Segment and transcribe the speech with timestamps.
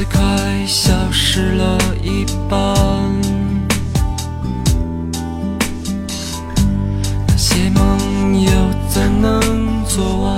[0.00, 2.58] 子快消失了一半，
[7.26, 8.50] 那些梦又
[8.88, 10.34] 怎能做完？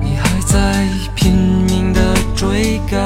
[0.00, 2.00] 你还在拼命的
[2.34, 3.04] 追赶，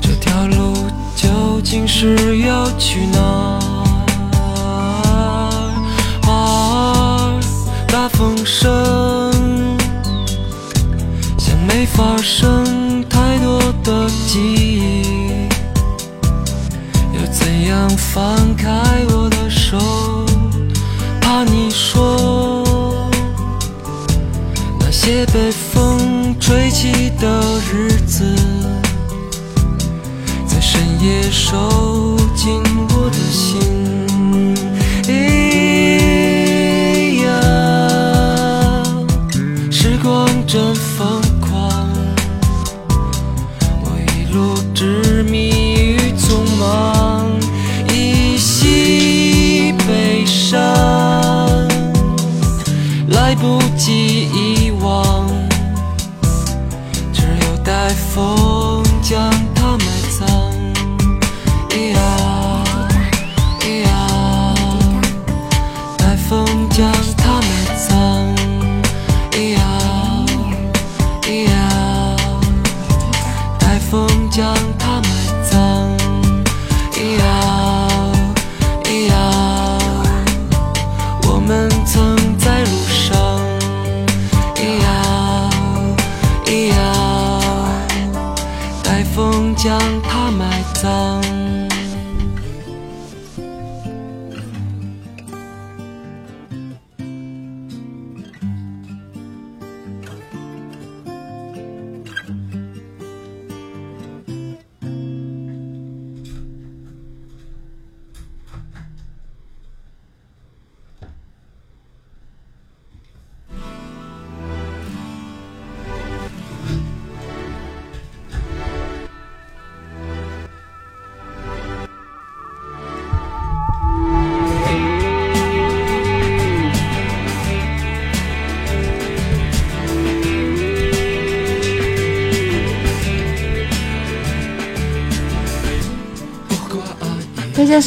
[0.00, 3.20] 这条路究竟是要去哪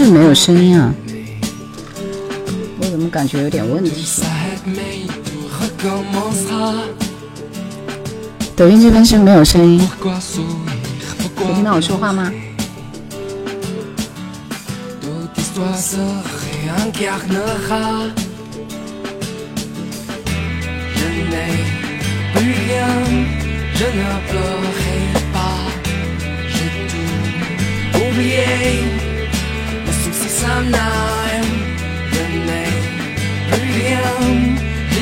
[0.07, 0.93] 没有声音啊，
[2.79, 4.21] 我怎么感觉有点问题？
[8.55, 9.79] 抖音这边是没有声音，
[11.37, 12.31] 你听到我说话吗？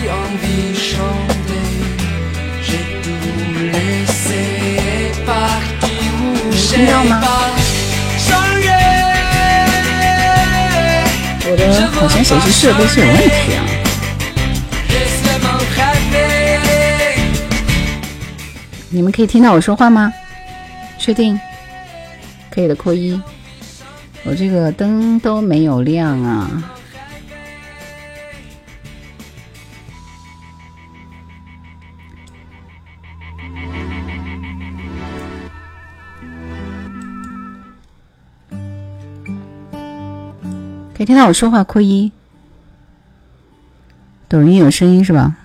[0.09, 1.65] Envie chanter.
[2.61, 3.25] J'ai tout
[3.73, 4.31] laissé
[6.13, 7.19] où j'ai Normal.
[7.21, 7.49] pas
[8.27, 8.69] changé.
[11.45, 11.61] 我的
[11.91, 13.59] 好像显示设备是有问题啊。
[18.89, 20.13] 你们可以听到我说话吗？
[20.99, 21.39] 确定？
[22.51, 23.19] 可以的，扣一。
[24.25, 26.49] 我这个灯都没有亮啊。
[40.95, 42.11] 可以听到我说话，扣一。
[44.29, 45.35] 抖音有声音是吧？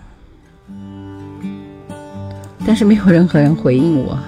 [2.66, 4.18] 但是没有任何人回应我。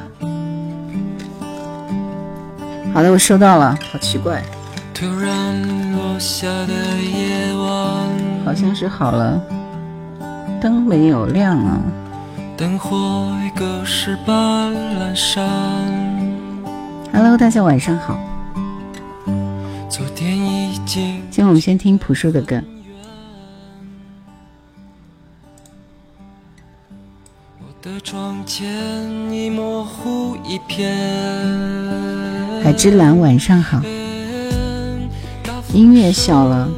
[2.92, 4.42] 好的，我收到了，好奇怪，
[4.92, 9.40] 突然落下的夜晚，好像是好了，
[10.60, 11.80] 灯没有亮啊。
[12.56, 15.48] 灯火已隔世般阑珊。
[17.12, 18.18] Hello，大家晚上好，
[19.88, 22.60] 昨天已经今天我们先听朴树的歌，
[27.60, 28.68] 我的窗前
[29.32, 32.19] 已模糊一片。
[32.62, 33.80] 海之蓝晚上好，
[35.72, 36.68] 音乐小了，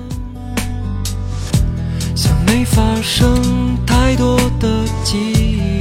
[2.14, 4.68] 像没发生太多的
[5.02, 5.80] 记忆，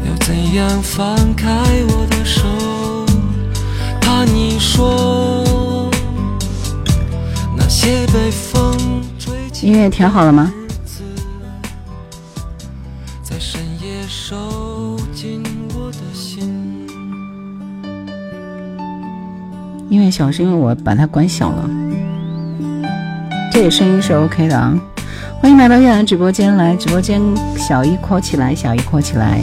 [0.00, 1.48] 要怎样放开
[1.88, 2.48] 我的手？
[4.00, 5.90] 怕你说
[7.56, 8.76] 那些被风
[9.18, 9.66] 吹起。
[9.66, 10.52] 音乐调好了吗？
[19.94, 21.70] 音乐小是因为我把它关小了，
[23.52, 24.76] 这里声音是 OK 的啊！
[25.40, 27.22] 欢迎来到月亮直播间，来直播间
[27.56, 29.40] 小一扩起来，小一扩起来。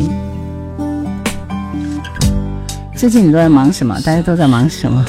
[2.93, 3.95] 最近你都在忙什么？
[4.01, 5.05] 大家都在忙什么？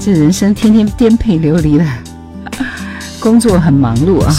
[0.00, 1.84] 这人生天天颠沛流离的，
[3.20, 4.32] 工作很忙碌啊。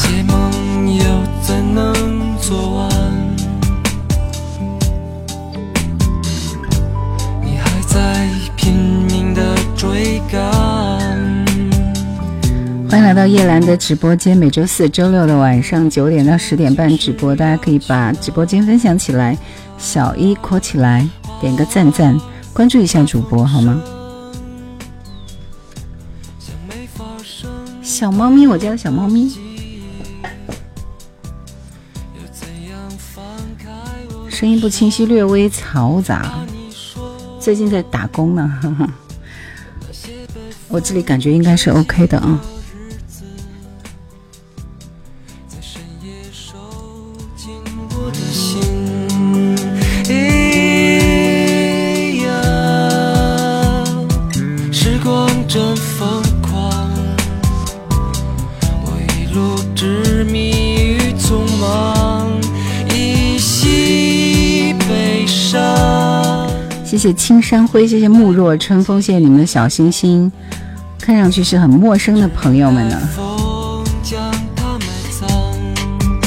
[12.90, 19.38] 欢迎来到叶兰的直播间，每周四周六的晚上九点到十点半直播，大家可以把直播间分享起来，
[19.78, 21.08] 小一扩起来，
[21.42, 22.18] 点个赞赞，
[22.54, 23.82] 关注一下主播好吗？
[27.82, 29.36] 小猫咪，我家的小猫咪，
[34.30, 36.34] 声音不清晰，略微嘈杂。
[37.40, 38.60] 最近在打工呢，
[40.70, 42.40] 我这里感觉应该是 OK 的啊。
[67.14, 70.32] 青山灰，谢谢慕若春风，谢谢你们的小星星，
[71.00, 72.98] 看上去是很陌生的朋友们呢。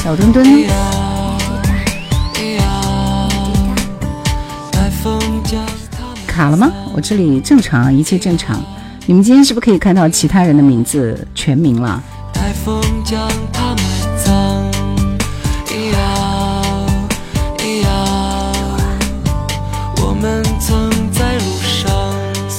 [0.03, 0.45] 小墩墩，
[6.27, 6.71] 卡了吗？
[6.95, 8.61] 我这里正常，一切正常。
[9.07, 12.03] 你们今天是不是可以看到其他人的名字全名了？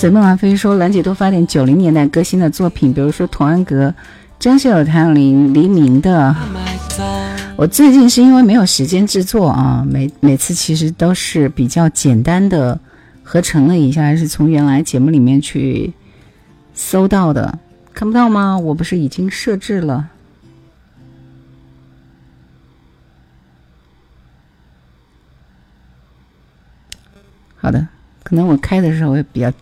[0.01, 3.93] 随梦而飞说：“兰姐多发点九零年代歌星的作品，比如说童安格、
[4.39, 6.35] 张学友、谭咏麟、黎明的。
[7.55, 12.79] 我最近是因为没有时间制作啊，每每次其实都是比较简单的
[13.21, 15.93] 合成了一下，还是从原来节目里面去
[16.73, 17.59] 搜到的。
[17.93, 18.57] 看不到吗？
[18.57, 20.09] 我不是已经设置了？
[27.55, 27.87] 好的，
[28.23, 29.53] 可能我开的时候会比较。”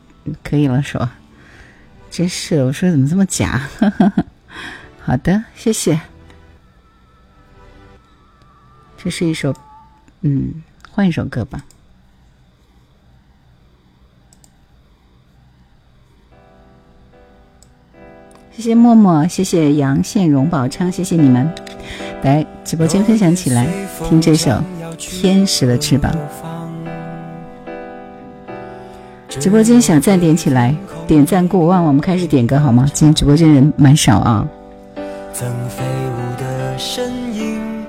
[0.44, 1.16] 可以了，是吧？
[2.12, 3.70] 真是，我说怎么这么假？
[5.02, 6.00] 好的，谢谢。
[8.98, 9.54] 这是一首，
[10.22, 11.64] 嗯，换一首歌吧。
[18.52, 21.50] 谢谢默默，谢谢杨宪荣宝昌，谢谢你们
[22.24, 23.66] 来直播间分享起来，
[24.04, 24.52] 听这首
[24.98, 26.12] 《天使的翅膀》。
[29.30, 30.76] 直播间想赞点起来，
[31.08, 32.90] 点赞过万，我们开始点歌好吗？
[32.92, 34.48] 今天直播间人蛮少啊。
[35.32, 37.86] 曾飞舞的身影，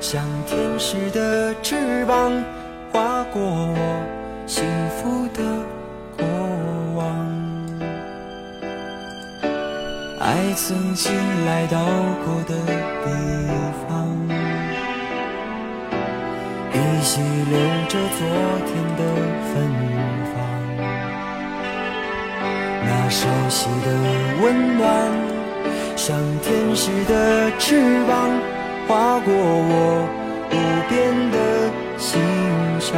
[0.00, 2.32] 像天使的翅膀，
[2.92, 3.76] 划过我
[4.46, 4.64] 幸
[4.96, 5.42] 福的
[6.16, 6.24] 过
[6.94, 7.04] 往。
[10.20, 11.12] 爱曾经
[11.44, 11.78] 来到
[12.24, 12.54] 过的
[13.04, 13.10] 地
[13.88, 14.06] 方，
[16.72, 17.20] 依稀
[17.50, 17.58] 留
[17.88, 18.26] 着昨
[18.64, 19.02] 天的
[23.10, 23.90] 熟悉的
[24.42, 24.86] 温暖，
[25.96, 28.30] 像天使的翅膀，
[28.86, 30.06] 划过我
[30.50, 30.54] 无
[30.88, 31.36] 边的
[31.96, 32.20] 心
[32.78, 32.90] 上。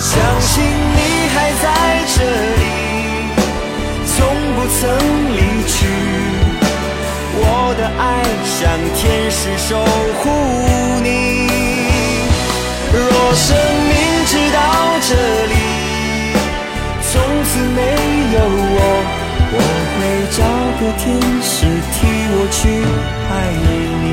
[0.00, 0.98] 相信你
[1.28, 1.64] 还在
[2.14, 2.16] 这
[2.60, 2.64] 里，
[4.06, 4.16] 从
[4.54, 4.80] 不曾
[5.36, 5.76] 离去。
[7.36, 7.42] 我
[7.76, 8.02] 的爱
[8.44, 8.56] 像
[8.96, 9.68] 天使守
[10.20, 10.22] 护
[11.02, 11.06] 你。
[12.92, 12.98] 若
[13.34, 13.44] 生
[13.88, 13.92] 命
[14.24, 14.58] 直到
[15.00, 15.10] 这
[15.48, 15.53] 里。
[20.84, 22.68] 个天使替我去
[23.30, 23.32] 爱
[24.02, 24.04] 你。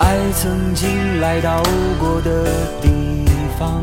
[0.00, 1.62] 爱曾经来到
[1.98, 2.28] 过的
[2.82, 3.24] 地
[3.58, 3.82] 方。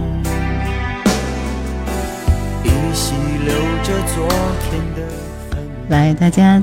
[5.89, 6.61] 来，大家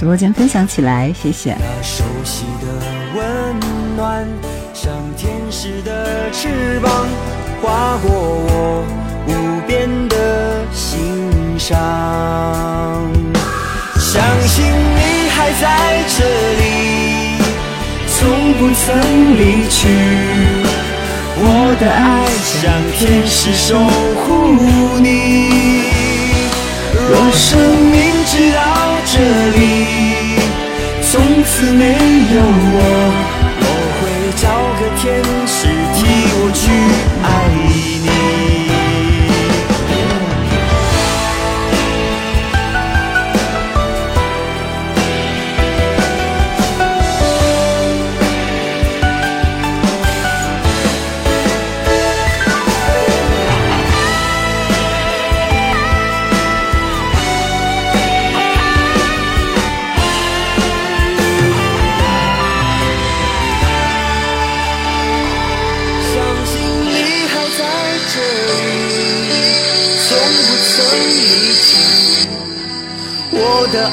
[0.00, 1.54] 直播间分享起来，谢谢。
[1.60, 2.68] 那熟悉的
[3.14, 3.22] 温
[3.98, 4.26] 暖，
[4.72, 7.06] 像天使的翅膀，
[7.60, 8.82] 划过我
[9.26, 10.98] 无边的心
[11.58, 11.78] 上。
[13.98, 16.24] 相信你还在这
[16.56, 17.36] 里，
[18.08, 18.96] 从不曾
[19.36, 19.86] 离去。
[21.42, 23.76] 我的爱像天使守
[24.24, 25.84] 护你。
[27.10, 28.89] 若生命只到
[29.20, 29.60] 这里，
[31.02, 32.40] 从此没有
[32.72, 32.76] 我，
[33.60, 33.64] 我
[34.00, 34.00] 会
[34.40, 34.44] 找
[34.80, 35.02] 个天
[35.46, 35.58] 使
[35.94, 35.98] 替
[36.32, 36.62] 我去
[37.22, 37.79] 爱你。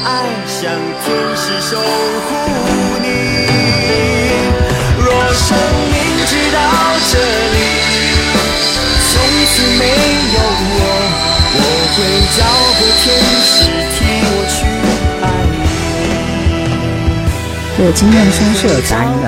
[0.04, 0.08] 爱
[0.46, 0.58] 像
[1.04, 2.28] 天使守护
[3.02, 3.06] 你。
[4.98, 5.46] 若生
[5.90, 5.94] 命
[6.26, 6.58] 只到
[7.10, 7.14] 这
[7.54, 7.56] 里，
[9.10, 9.12] 从
[9.46, 9.82] 此没
[10.34, 10.36] 有
[10.70, 10.76] 我，
[11.54, 11.58] 我
[11.94, 11.96] 会
[12.36, 12.38] 找
[12.78, 13.04] 个天
[13.44, 13.48] 使
[13.94, 14.56] 替我去
[15.22, 15.56] 爱你。
[17.76, 19.24] 对，今天的声是有杂音的。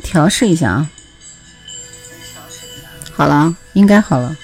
[0.00, 0.90] 调试一下啊，
[3.12, 4.36] 好了，应该好了。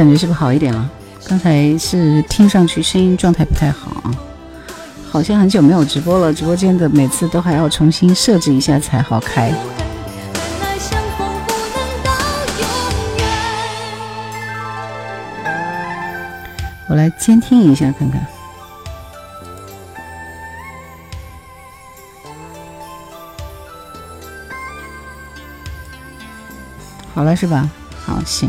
[0.00, 0.90] 感觉是不是好一点了？
[1.28, 4.10] 刚才是听上去声音状态不太好啊，
[5.10, 9.52] 好像很久没有直播了，直播间的每次都还要重新设置一下才好开。
[16.88, 18.26] 我来监听一下看看，
[27.14, 27.68] 好了是吧？
[28.02, 28.48] 好，行。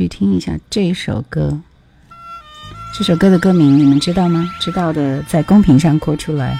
[0.00, 1.60] 去听一下这首歌。
[2.94, 4.50] 这首歌的歌名你们知道吗？
[4.58, 6.58] 知道的在公屏上扣出来。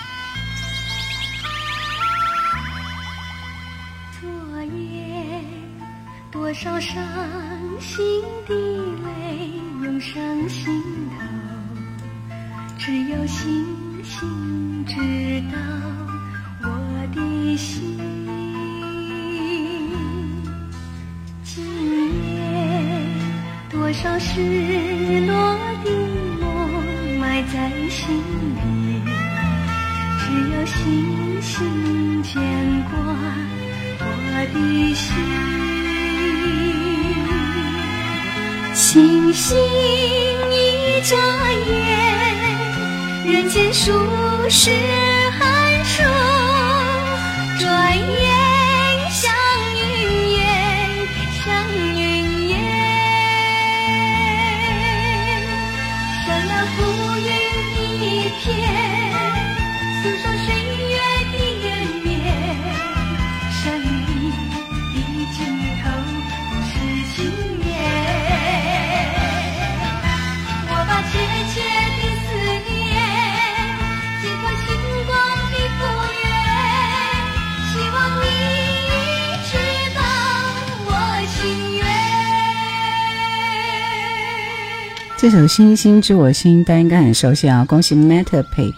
[85.51, 87.65] 星星知我心》大家应该很熟悉啊！
[87.65, 88.73] 恭喜 Matter Pay、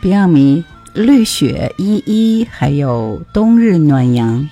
[0.00, 4.48] Beyond 迷、绿雪依依，还有冬日暖阳。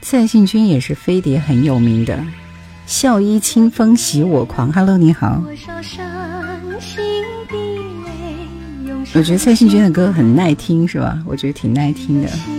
[0.00, 2.16] 蔡幸君也是飞碟很有名的，
[2.84, 4.72] 《笑衣清风喜我狂》。
[4.74, 5.40] Hello，你好。
[9.14, 11.22] 我觉得蔡幸君的歌很耐听，是吧？
[11.24, 12.57] 我觉得挺耐听的。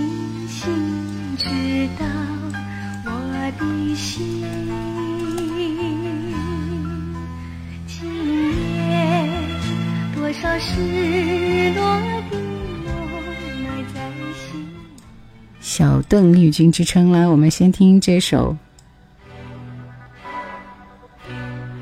[15.60, 18.58] 小邓丽君之称来，我们先听这首《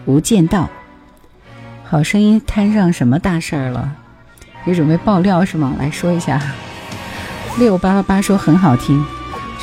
[0.06, 0.64] 无间道》。
[1.84, 3.96] 好声音摊上什么大事儿了？
[4.66, 5.74] 你准备爆料是吗？
[5.80, 6.42] 来说一下。
[7.58, 9.04] 六八八说很好听，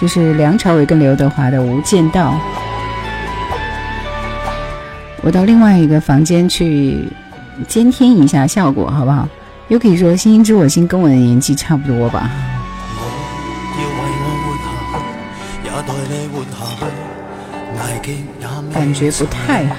[0.00, 2.32] 这是梁朝伟跟刘德华的《无间道》。
[5.22, 7.08] 我到另外一个房间去
[7.68, 9.28] 监听一下效果，好不好？
[9.68, 12.30] 又可以说《星星知我心》跟我的年纪差不多吧。
[18.72, 19.74] 感觉不太好。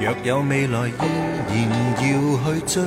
[0.00, 0.92] 若有未来依
[1.68, 2.02] 然要
[2.54, 2.82] 去追，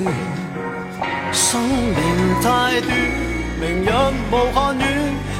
[1.32, 1.96] 生命
[2.42, 2.90] 太短，
[3.60, 3.88] 明日
[4.32, 4.84] 无限远，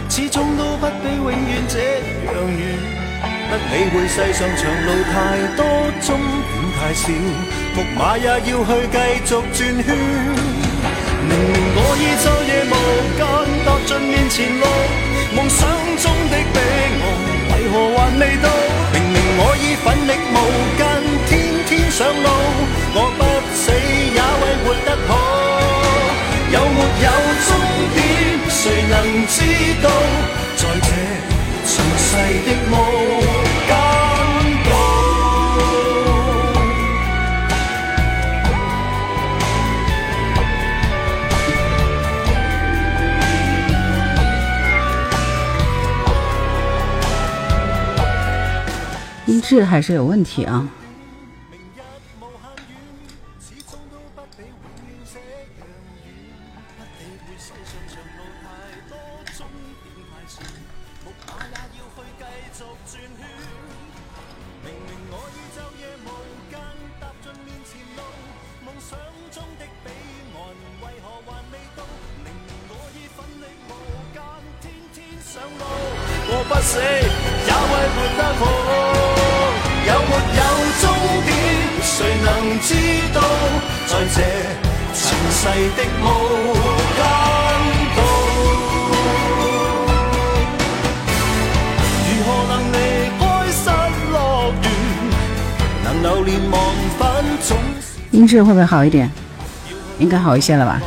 [0.10, 1.80] 始终都不比永远这
[2.28, 3.03] 样远。
[3.54, 5.14] 不理会世上长路太
[5.56, 5.62] 多，
[6.02, 7.06] 终点太少，
[7.76, 9.88] 木马也要去继续转圈。
[11.24, 12.74] 明明我已昼夜无
[13.16, 13.22] 间
[13.64, 14.66] 踏尽面前路，
[15.36, 15.62] 梦想
[16.02, 16.58] 中的彼
[17.00, 17.04] 岸
[17.50, 18.46] 为何还未到？
[18.92, 20.38] 明明我已奋力无
[20.78, 20.82] 间，
[21.28, 21.32] 天
[21.68, 22.28] 天上路，
[22.96, 23.22] 我不
[23.54, 25.12] 死也为活得好。
[26.52, 27.08] 有没有
[27.46, 27.50] 终
[27.94, 28.02] 点，
[28.50, 28.94] 谁能
[29.28, 29.36] 知
[29.82, 29.86] 道？
[30.58, 30.90] 在这
[31.66, 32.08] 尘世
[32.46, 32.74] 的无
[49.44, 50.66] 音质还是有问题啊。
[98.34, 99.12] 这会不会好一点？
[100.00, 100.82] 应该好一些了吧。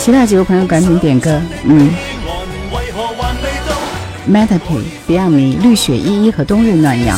[0.00, 1.94] 其他几个朋友赶紧点歌，嗯。
[4.28, 7.16] Metapy、Beyond 绿雪依依和冬日暖阳。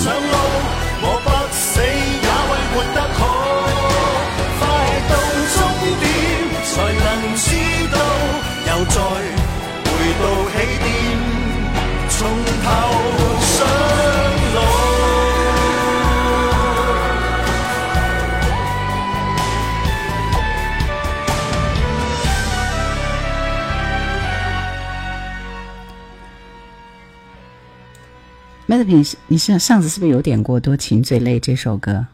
[28.77, 32.05] 麦德平，你上上次是不是有点过《多情最累》这首歌？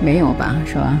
[0.00, 0.54] 没有吧？
[0.64, 0.96] 是吧？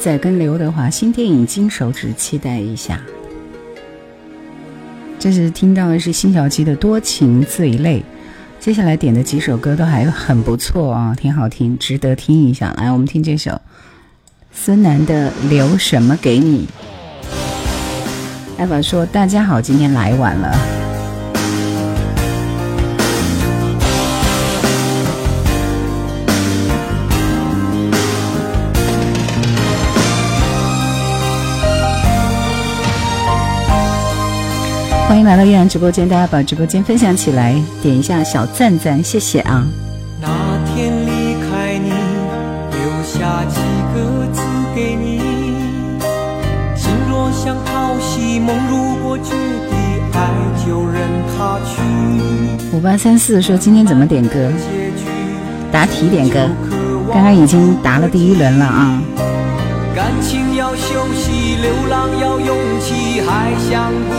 [0.00, 2.98] 在跟刘德华新电影《金手指》，期待一下。
[5.18, 8.00] 这是听到的是辛晓琪的《多情最累》，
[8.58, 12.72] 接下来点的几首歌都还很不错啊，挺好听，值得听一下。
[12.78, 13.60] 来，我们听这首
[14.50, 16.66] 孙楠的《留什么给你》。
[18.56, 20.56] 艾法说：“大家好，今天来晚了。”
[35.10, 39.66] 欢迎来到月亮直播间，大家把直播间分享起来，点一下小赞赞，谢谢啊！
[40.20, 40.28] 那
[40.66, 41.90] 天离开你，
[42.70, 43.58] 留下几
[43.92, 44.40] 个字
[44.72, 45.18] 给你。
[46.76, 47.28] 心若
[48.38, 49.34] 梦如果决
[49.68, 49.74] 堤，
[50.12, 50.30] 爱
[50.64, 51.02] 就任
[51.36, 51.82] 它去。
[52.76, 54.48] 五八三四说今天怎么点歌？
[55.72, 56.48] 答题点歌，
[57.12, 59.02] 刚刚已经答了第一轮了啊！
[59.92, 64.14] 感情要休息，流浪要勇气，还想不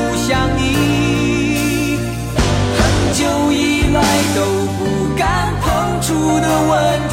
[6.71, 7.10] 触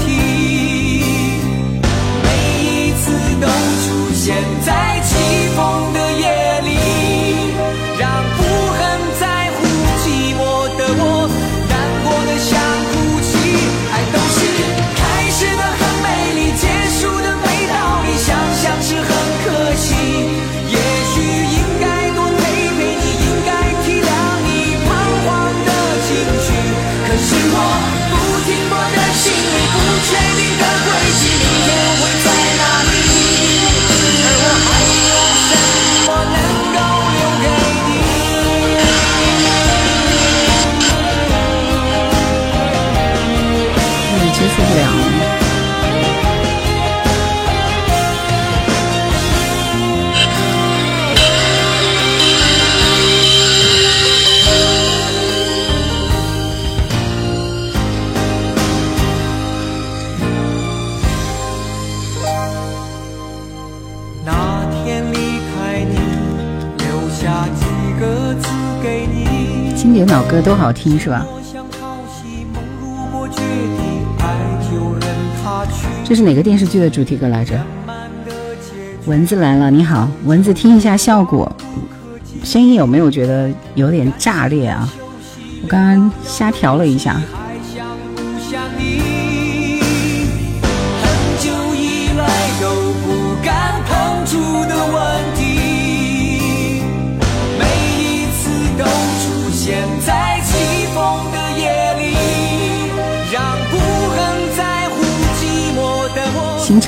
[70.09, 71.27] 老歌都好听是吧？
[76.03, 77.61] 这是哪个电视剧的主题歌来着？
[79.05, 81.51] 蚊子来了，你好，蚊子，听一下效果，
[82.43, 84.89] 声音有没有觉得有点炸裂啊？
[85.63, 87.21] 我刚刚瞎调了一下。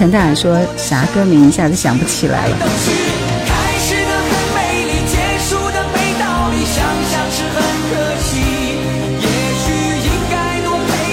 [0.00, 2.56] 陈大海说啥歌名一下子想不起来了。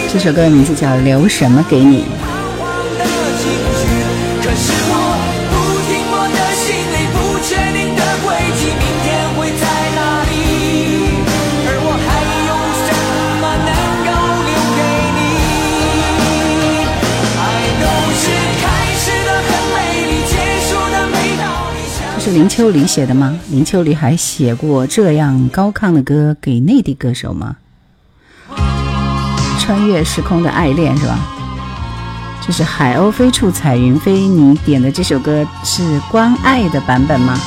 [0.10, 2.04] 这首歌的名字叫《留什么给你》。
[22.28, 23.34] 是林秋离写的吗？
[23.52, 27.56] 林秋离还写过这样高亢的歌给内地歌手吗？
[29.62, 31.18] 穿越时空的爱恋是吧？
[32.46, 37.40] 这是海鸥飞处彩云飞，你点的这首歌是关爱的版本吗？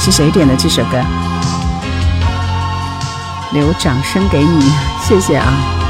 [0.00, 1.00] 是谁点的这首歌？
[3.52, 4.72] 留掌声给你，
[5.06, 5.83] 谢谢啊。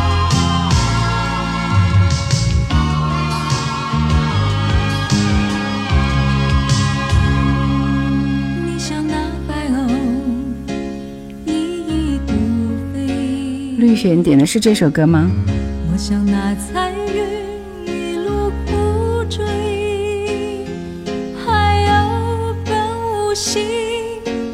[13.85, 15.31] 绿雪点的是这首歌吗？
[15.93, 20.65] 我像那彩云一路苦追，
[21.45, 22.75] 还有本
[23.29, 23.63] 无心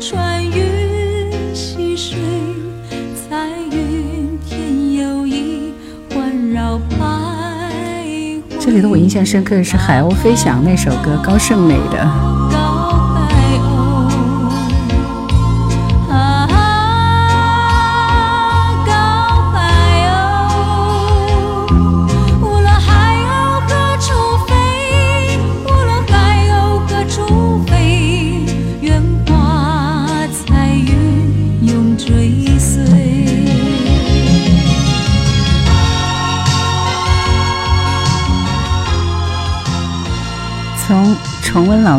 [0.01, 2.19] 穿云溪水，
[3.14, 5.75] 彩云天有意
[6.12, 8.43] 环绕徘徊。
[8.59, 12.49] 这里的我印象深刻的是《海鸥飞翔》那首歌，高胜美的。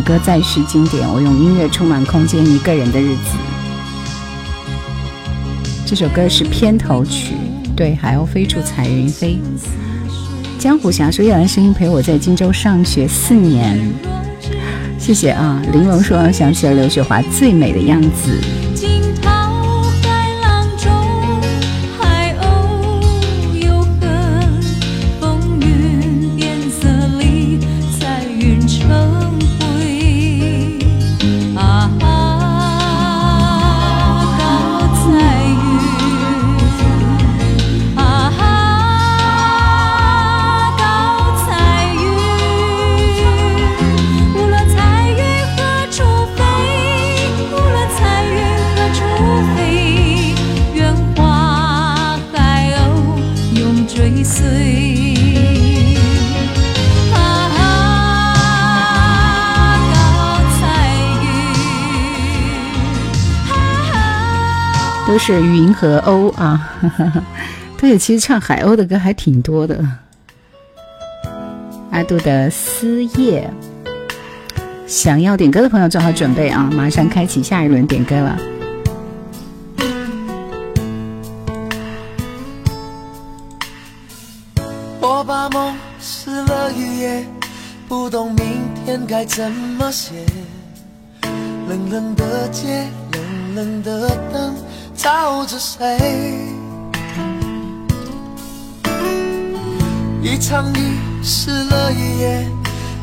[0.02, 1.08] 歌，再续经典。
[1.08, 3.38] 我用音乐充满空间，一个人的日子。
[5.86, 7.36] 这首歌是片头曲，
[7.76, 9.40] 对，海鸥飞出彩云飞。
[10.58, 13.80] 江湖侠说：“夜兰声音陪我在荆州上学四年。”
[14.98, 18.38] 谢谢啊，玲珑说想起了刘雪华最美的样子。
[65.24, 66.68] 是云和鸥啊，
[67.78, 69.80] 对，其实唱海鸥的歌还挺多的。
[71.92, 73.48] 阿杜的思夜，
[74.88, 78.38] 想要点歌的朋友做好准备啊，马上开启下一轮点歌了。
[85.00, 87.24] 我把梦撕了一页，
[87.88, 88.44] 不懂明
[88.84, 90.26] 天该怎么写。
[91.70, 94.56] 冷冷的街，冷冷的灯。
[94.96, 95.98] 照着谁？
[100.22, 102.48] 一场雨湿了一夜，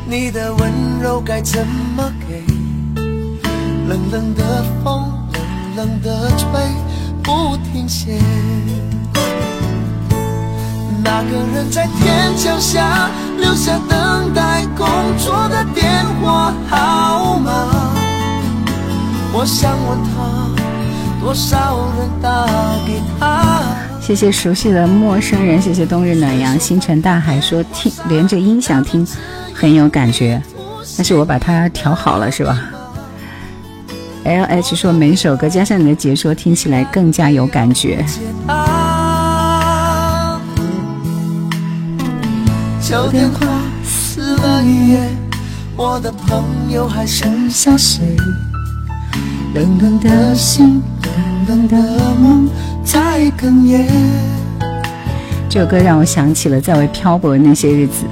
[0.07, 0.71] 你的温
[1.01, 2.43] 柔该怎么给？
[3.87, 5.11] 冷冷的风，
[5.75, 6.47] 冷冷的吹，
[7.23, 8.19] 不停歇。
[11.03, 17.51] 那个人在天桥下留下等待工作的电话号码，
[19.33, 20.38] 我想问他。
[21.19, 22.47] 多少人打
[22.87, 23.61] 给他？
[23.99, 29.05] 谢谢熟悉的陌生人，谢谢冬日暖阳，星辰大海说听连着音响听
[29.53, 30.41] 很有感觉，
[30.97, 32.59] 但是我把它调好了是吧
[34.23, 38.03] ？L H 说每首歌加上你的解说听起来更加有感觉。
[42.81, 43.45] 旧电话
[43.83, 44.99] 撕了一页，
[45.75, 48.17] 我的朋友还剩下谁？
[49.53, 50.81] 冷冷的心，
[51.49, 51.77] 冷冷的
[52.13, 52.47] 梦
[52.83, 53.87] 在哽咽。
[55.49, 58.05] 这首歌让我想起了在外漂泊的那些日子，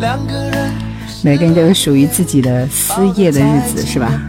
[1.21, 4.19] 每个人都有属于自己的思夜的日子，是吧？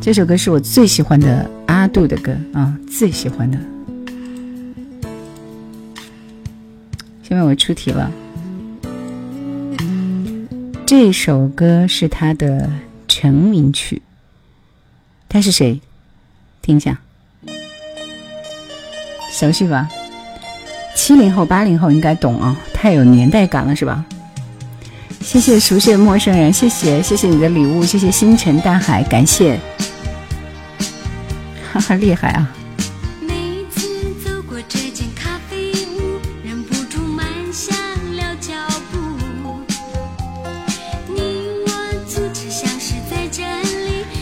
[0.00, 3.56] 这首歌是我最喜欢的阿杜的歌啊，最喜欢的。
[7.22, 8.10] 下面我出题了，
[10.88, 12.70] 这首歌是他的
[13.06, 14.00] 成名曲，
[15.28, 15.82] 他是谁？
[16.62, 16.98] 听一下，
[19.38, 19.86] 熟悉吧？
[20.96, 24.02] 七零后、八零后应该懂啊，太有年代感了，是吧？
[25.20, 29.60] 谢谢熟悉的陌生人，谢谢谢谢你的礼物，谢谢星辰大海，感谢。
[31.70, 32.50] 哈哈，厉害啊！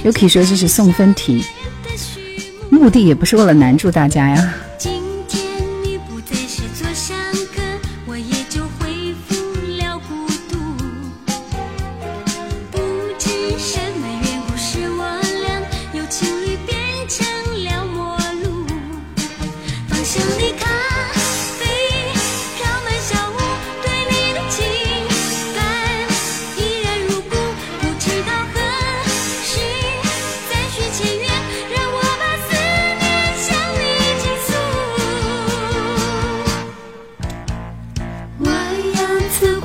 [0.06, 1.42] Yuki 说这是送分题，
[2.70, 4.54] 目的也不是为了难住大家呀。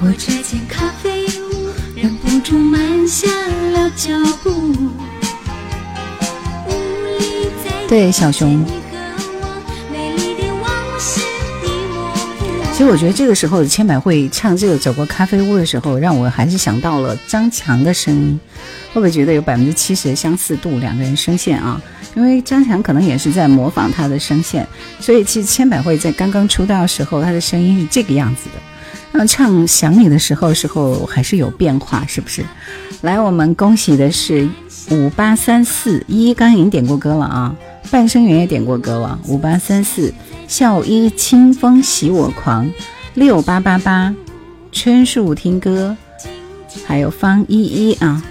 [0.02, 3.28] 过这间咖啡屋，忍不住慢下
[3.72, 4.10] 了脚
[4.42, 4.74] 步。
[7.88, 8.66] 对小熊。
[12.74, 18.40] 其实我觉得这个时候千百惠唱这个《走过咖啡屋》的时候，让我还是想到了张强的声音，
[18.94, 20.80] 会不会觉得有百分之七十的相似度？
[20.80, 21.80] 两个人声线啊，
[22.16, 24.68] 因为张强可能也是在模仿他的声线，
[25.00, 28.71] 所以其实千百惠在刚刚出道的时候，她的声音是这个样子的。
[29.13, 32.43] 那唱《想你》的时候，时候还是有变化，是不是？
[33.02, 34.47] 来，我们恭喜的是
[34.89, 37.56] 五八三四一，刚刚已经点过歌了啊，
[37.91, 40.13] 半生缘也点过歌了，五八三四
[40.47, 42.71] 笑一清风洗我狂，
[43.13, 44.15] 六八八八
[44.71, 45.95] 春树听歌，
[46.86, 48.24] 还有方依依啊，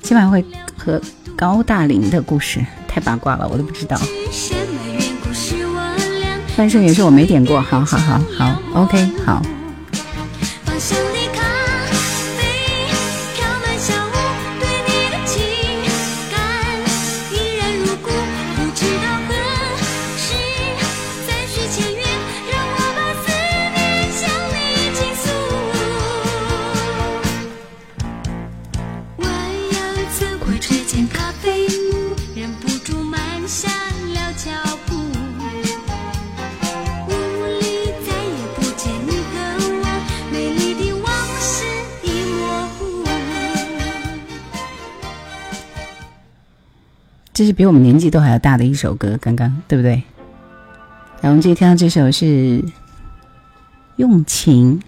[0.00, 0.44] 今晚会
[0.76, 1.00] 和
[1.36, 4.00] 高大林的故事太八卦了，我都不知道。
[6.56, 9.42] 翻身也是我没点过，好好好好，OK 好。
[47.36, 50.02] 这是比我们年纪都还要大的一首歌，刚刚对不对？
[51.20, 52.24] 然后我们这听到这首是
[53.96, 54.80] 《用情》，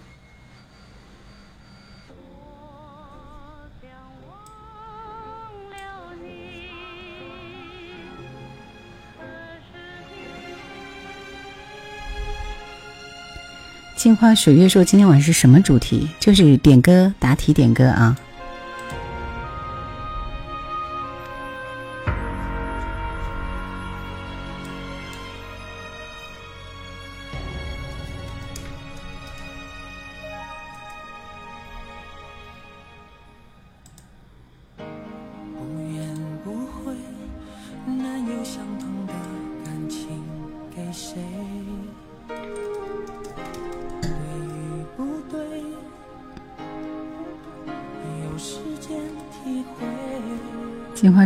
[13.95, 16.09] 镜花水月说今天晚上是什么主题？
[16.19, 18.17] 就是点歌答题点歌啊。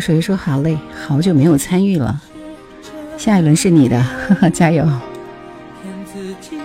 [0.04, 0.78] 水月说好累，
[1.08, 2.20] 好久没有参与了，
[3.18, 4.84] 下一轮是你的， 呵呵，加油！
[5.82, 6.58] 骗自己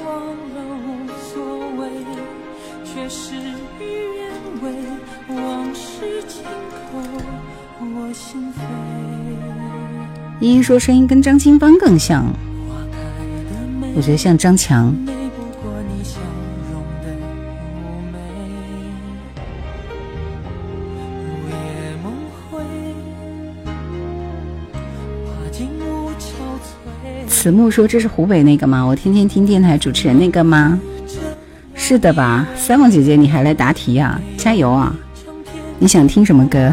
[0.00, 0.34] 忘了
[0.88, 1.40] 无所
[1.78, 1.88] 谓，
[2.84, 3.36] 却事
[3.78, 3.84] 与
[4.16, 4.26] 愿
[4.60, 4.72] 违，
[5.28, 6.42] 往事轻
[6.90, 6.98] 扣
[7.78, 8.56] 我心扉。
[10.40, 12.26] 依依说声音跟张清芳更像，
[13.94, 14.92] 我觉得像张强。
[27.40, 28.82] 子木说：“这是湖北那个吗？
[28.84, 30.78] 我天天听电台主持人那个吗？
[31.74, 32.46] 是的吧？
[32.54, 34.20] 三梦姐姐，你还来答题呀？
[34.36, 34.94] 加油啊！
[35.78, 36.70] 你想听什么歌？”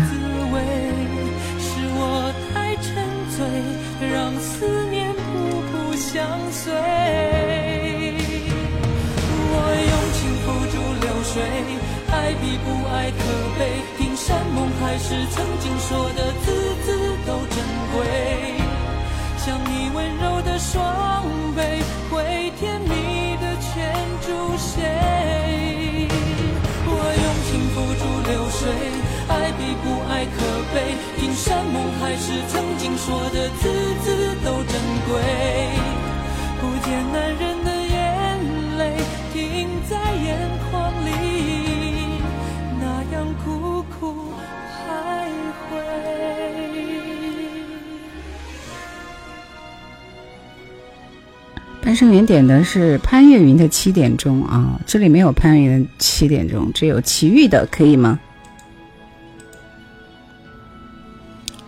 [52.38, 58.20] 点的是潘越云的七点钟啊，这里没有潘越云的七点钟，只有齐豫的，可以吗？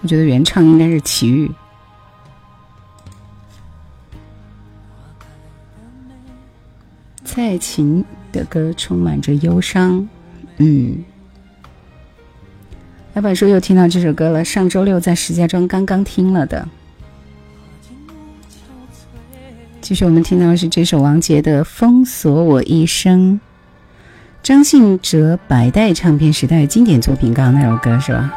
[0.02, 1.50] 我觉得原唱应该是齐豫。
[7.26, 10.08] 蔡琴的歌充满着忧伤，
[10.58, 11.04] 嗯。
[13.16, 16.70] 老板说又听到这首歌了，上周六在石家庄刚刚听了的。
[19.90, 23.40] 继续，我们听到的是这首王杰的《封锁我一生》，
[24.44, 28.32] 张信哲百代唱片时代经典作品，刚刚那首歌是吧？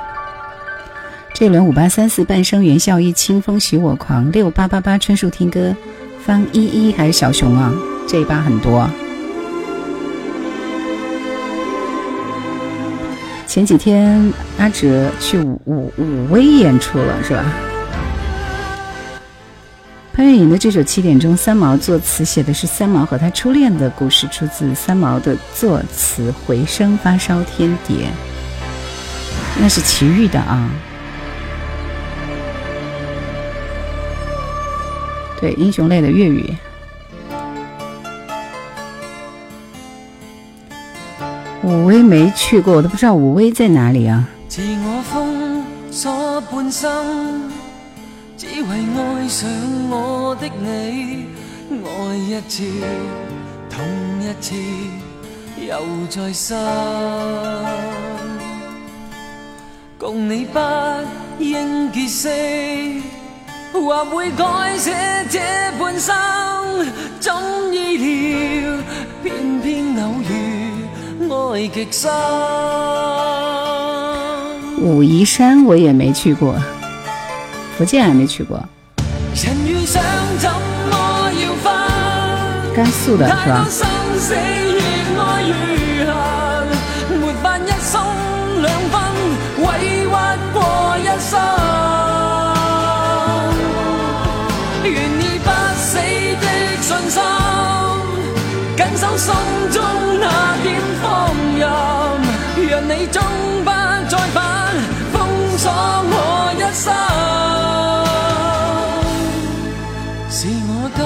[1.34, 5.76] 这一轮五八三四半生缘笑一清风许我狂六八八八春树听歌
[6.24, 7.70] 方依依还是小熊啊？
[8.09, 8.88] 这一把很多。
[13.46, 17.44] 前几天阿哲去武武武威演出了是吧？
[20.14, 27.96] 潘越云的这首七点钟，三毛作词写的是三毛和他初恋的故事，出自三毛的作词《回声发烧天碟》，
[29.58, 30.70] 那是齐豫的啊。
[35.40, 36.54] 对英雄类的粤语，
[41.62, 44.28] 武威没去过，我都不知道武威在哪里啊。
[44.46, 47.50] 自我封锁半生，
[48.43, 49.49] 只为爱上
[49.88, 51.26] 我的你，
[51.70, 52.64] 爱一次，
[53.70, 53.78] 痛
[54.20, 54.57] 一次，
[55.64, 55.70] 又
[56.11, 56.59] 再生。
[59.97, 60.59] 共你不
[61.38, 62.28] 应结识。
[63.72, 64.90] 或会改写
[65.30, 65.38] 这
[65.78, 66.12] 半生，
[67.20, 67.32] 怎
[67.72, 68.76] 意料
[69.22, 70.32] 偏偏偶遇
[71.30, 72.11] 爱极深。
[74.80, 76.57] 武夷山我也没去过，
[77.82, 78.62] 福建还没去过。
[82.74, 83.66] 甘肃的是吧？
[99.14, 99.30] 心
[99.70, 99.82] 中
[100.20, 101.68] 那点放任，
[102.68, 103.22] 让你终
[106.72, 106.92] 生。
[110.30, 111.00] 是我甘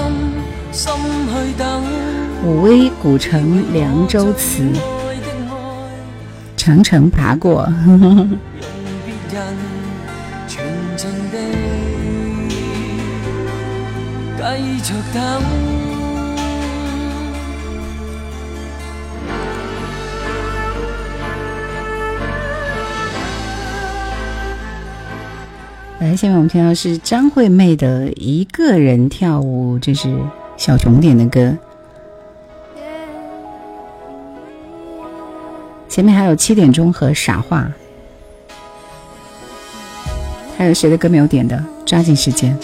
[0.72, 0.92] 心
[1.26, 1.82] 去等。
[2.44, 4.70] 武威古城凉州词，
[6.56, 7.68] 长城爬过。
[14.38, 15.75] 继续等。
[26.06, 30.08] 来，下面我们听到是张惠妹的一个人跳舞，这是
[30.56, 31.52] 小熊点的歌。
[35.88, 37.68] 前面还有七点钟和傻话，
[40.56, 41.60] 还有谁的歌没有点的？
[41.84, 42.56] 抓紧时间。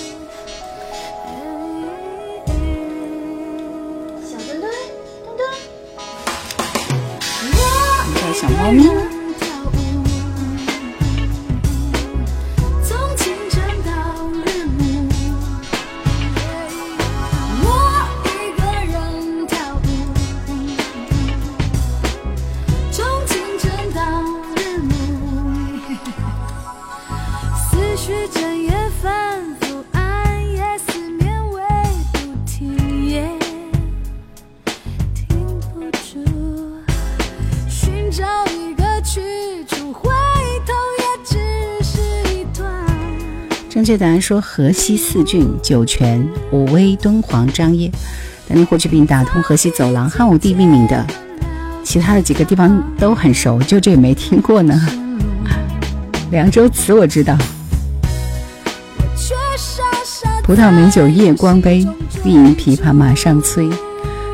[43.93, 47.93] 确答案说河西四郡：酒泉、武威、敦煌、张掖。
[48.49, 51.07] 当年霍去病打通河西走廊，汉武帝命名的。
[51.84, 54.80] 其他的几个地方都很熟，就这没听过呢。
[56.30, 57.36] 凉州词我知道。
[60.43, 61.86] 葡萄美酒夜光杯，
[62.24, 63.68] 欲饮琵琶马上催。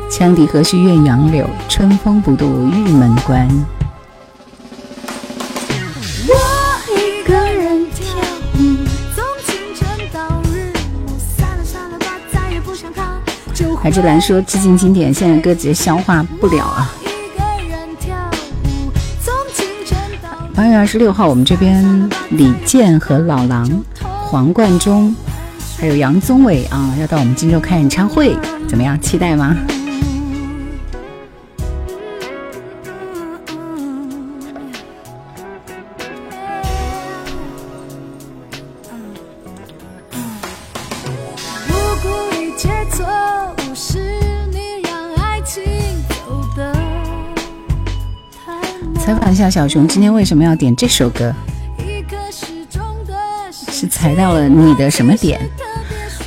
[0.09, 3.45] 羌笛何须怨杨柳，春风不度玉门关。
[13.81, 16.93] 海之蓝说：“致敬经典，现在歌直接消化不了啊。”
[20.53, 23.69] 八月二十六号，我们这边李健和老狼、
[24.01, 25.15] 黄贯中，
[25.79, 28.35] 还有杨宗纬啊，要到我们荆州开演唱会，
[28.67, 28.99] 怎么样？
[28.99, 29.55] 期待吗？
[49.39, 51.33] 夏小熊今天为什么要点这首歌？
[53.53, 55.39] 是踩到了你的什么点？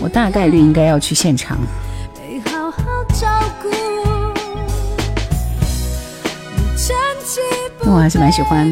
[0.01, 1.59] 我大概率应该要去现场。
[7.85, 8.67] 我还是蛮喜欢，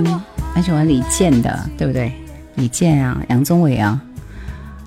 [0.55, 2.11] 蛮喜欢李健的，对不对？
[2.55, 4.01] 李健啊，杨宗纬啊，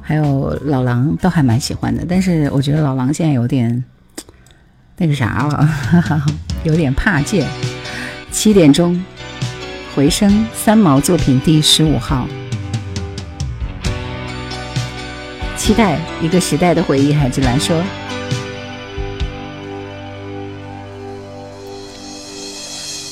[0.01, 2.04] 还有老狼都还蛮喜欢的。
[2.10, 3.84] 但是我觉得老狼现在有点
[4.97, 5.70] 那个啥了，
[6.66, 7.47] 有点怕见。
[8.32, 8.99] 七点钟。
[9.95, 12.27] 回声三毛作品第十五号，
[15.55, 17.13] 期待一个时代的回忆。
[17.13, 17.79] 海之蓝说：“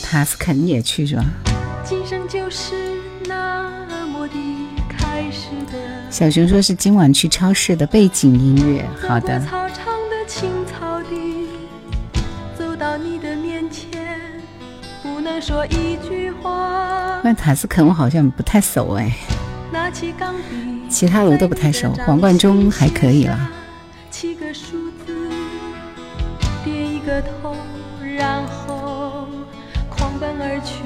[0.02, 1.24] 塔斯肯也去是吧？”
[6.10, 8.84] 小熊说是今晚去超市的背景音乐。
[9.08, 9.40] 好的。
[15.42, 17.20] 说一句话。
[17.24, 19.12] 那塔斯肯我好像不太熟哎，
[20.88, 21.92] 其他的我都不太熟。
[22.06, 23.50] 黄贯中还可以了。
[24.12, 25.32] 七个数字，
[26.64, 27.56] 点一个头，
[28.18, 29.28] 然后
[29.90, 30.84] 狂奔而去。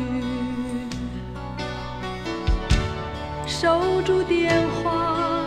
[3.46, 5.44] 守住电话，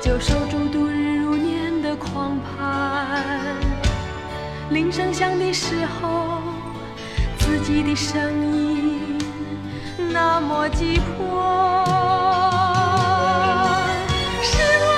[0.00, 3.22] 就守住度日如年的狂盼。
[4.70, 6.55] 铃声响的时候。
[7.46, 8.20] 自己的声
[8.52, 9.16] 音
[10.12, 11.84] 那么急迫。
[14.42, 14.90] 是我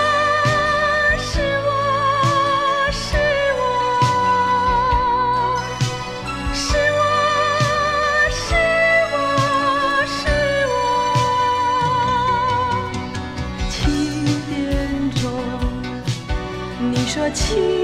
[1.19, 1.31] 是
[1.67, 1.71] 我
[2.91, 3.07] 是
[3.59, 3.61] 我
[6.55, 7.03] 是我
[8.33, 8.41] 是
[9.13, 9.15] 我
[10.09, 10.17] 是
[10.73, 10.75] 我。
[13.69, 13.77] 七
[14.49, 14.57] 点
[15.21, 15.23] 钟。
[16.91, 17.78] 你说七。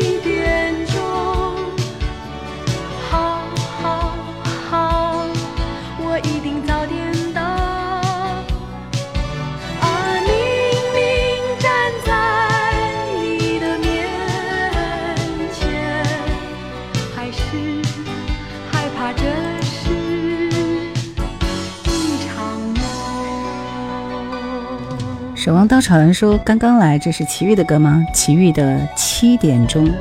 [25.45, 28.03] 守望稻草人说：“刚刚来，这是齐豫的歌吗？
[28.15, 29.93] 齐豫的七点钟。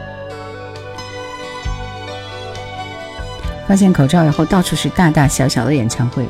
[3.68, 6.26] 发现口罩以后，到处是大大小小的演唱会，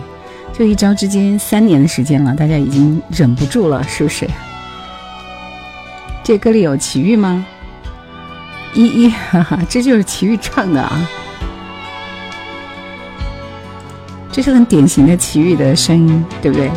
[0.51, 4.27] 就一朝之间，三年的时间了，大家已经忍不住了，是不是？
[6.23, 7.45] 这歌里有齐豫吗？
[8.73, 11.07] 依依，哈哈，这就是齐豫唱的啊，
[14.31, 16.71] 这是很典型的齐豫的声音，对不对？”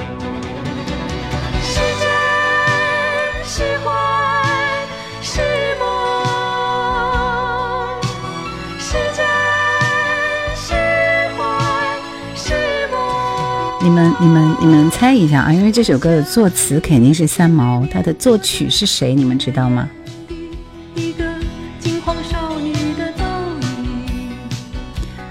[13.87, 15.53] 你们、你们、你们猜一下啊！
[15.53, 19.15] 因为这首歌的作词肯定是三毛，他的作曲是谁？
[19.15, 19.89] 你们知道吗？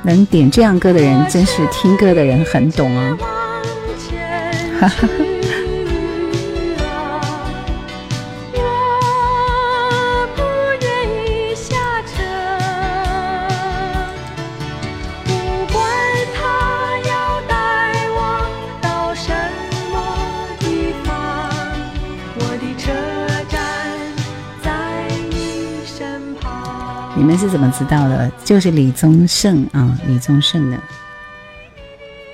[0.03, 3.17] 能点这样歌的人，真是听歌的人很懂啊！
[4.79, 5.09] 哈哈。
[27.35, 28.31] 们是怎么知道的？
[28.45, 30.79] 就是李宗盛啊，李宗盛的。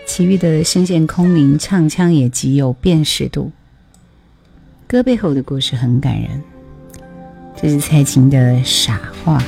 [0.05, 3.51] 其余的声线空灵，唱腔也极有辨识度。
[4.85, 6.29] 歌背后的故事很感人。
[7.59, 9.39] 这是蔡琴的《傻话》。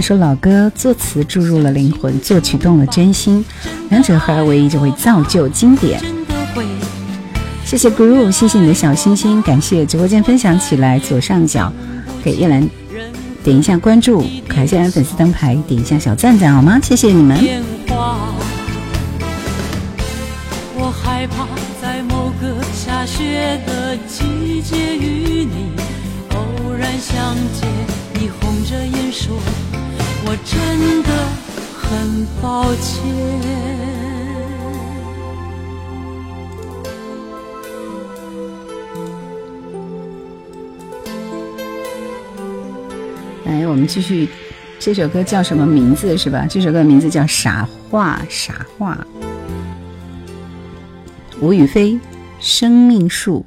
[0.00, 3.44] 一首：“老歌作词注入了灵魂，作曲动了真心，
[3.90, 6.00] 两者合而为一就会造就经典。”
[7.66, 11.70] 谢谢 Groove，谢谢你的小心心，感谢直播间分享起来，左上角
[12.24, 12.66] 给叶兰
[13.44, 16.80] 点一下关注，可爱谢粉丝灯牌点一下小赞赞好吗？
[16.82, 17.38] 谢谢你们。
[20.78, 21.46] 我害怕
[21.82, 25.72] 在某个下雪的季节与你
[26.30, 27.68] 偶然相见，
[30.50, 31.08] 真的
[31.80, 33.04] 很抱歉。
[43.44, 44.28] 来，我们继续，
[44.80, 46.18] 这首歌叫什么名字？
[46.18, 46.48] 是吧？
[46.50, 49.06] 这首歌名字叫《傻话》，傻话。
[51.40, 51.94] 吴雨霏，
[52.40, 53.46] 《生命树》。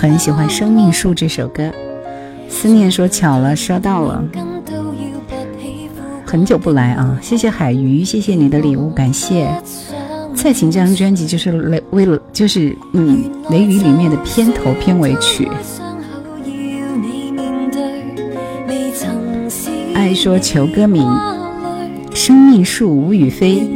[0.00, 1.70] 很喜欢《生命树》这首歌，
[2.48, 4.24] 思念说巧了，收到了，
[6.24, 9.46] 很久不来啊，谢谢海鱼，谢谢你的礼物，感谢。
[10.34, 15.46] 蔡琴这张专辑就是雷为了就是嗯《雷雨》里面的片头片尾曲。
[19.92, 21.02] 爱说求歌名，
[22.14, 23.68] 《生命树》吴雨霏。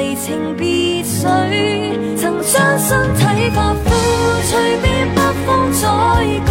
[0.00, 1.26] 离情别绪，
[2.16, 3.84] 曾将身体发肤，
[4.44, 5.84] 随便北风再
[6.46, 6.50] 降。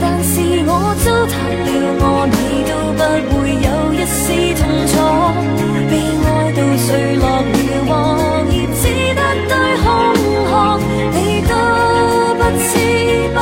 [0.00, 0.32] 但是
[0.66, 0.70] 我
[1.04, 1.32] 糟蹋
[1.62, 1.70] 了
[2.02, 2.34] 我，你
[2.66, 4.22] 都不会有一丝
[4.58, 4.92] 痛楚。
[5.88, 5.92] 被
[6.24, 7.54] 爱到坠落了
[7.86, 7.92] 黄
[8.50, 8.82] 叶，只
[9.14, 9.52] 得堆
[9.84, 9.86] 空
[10.50, 10.52] 壳，
[11.14, 11.16] 你
[11.46, 11.52] 都
[12.34, 12.74] 不知
[13.30, 13.38] 不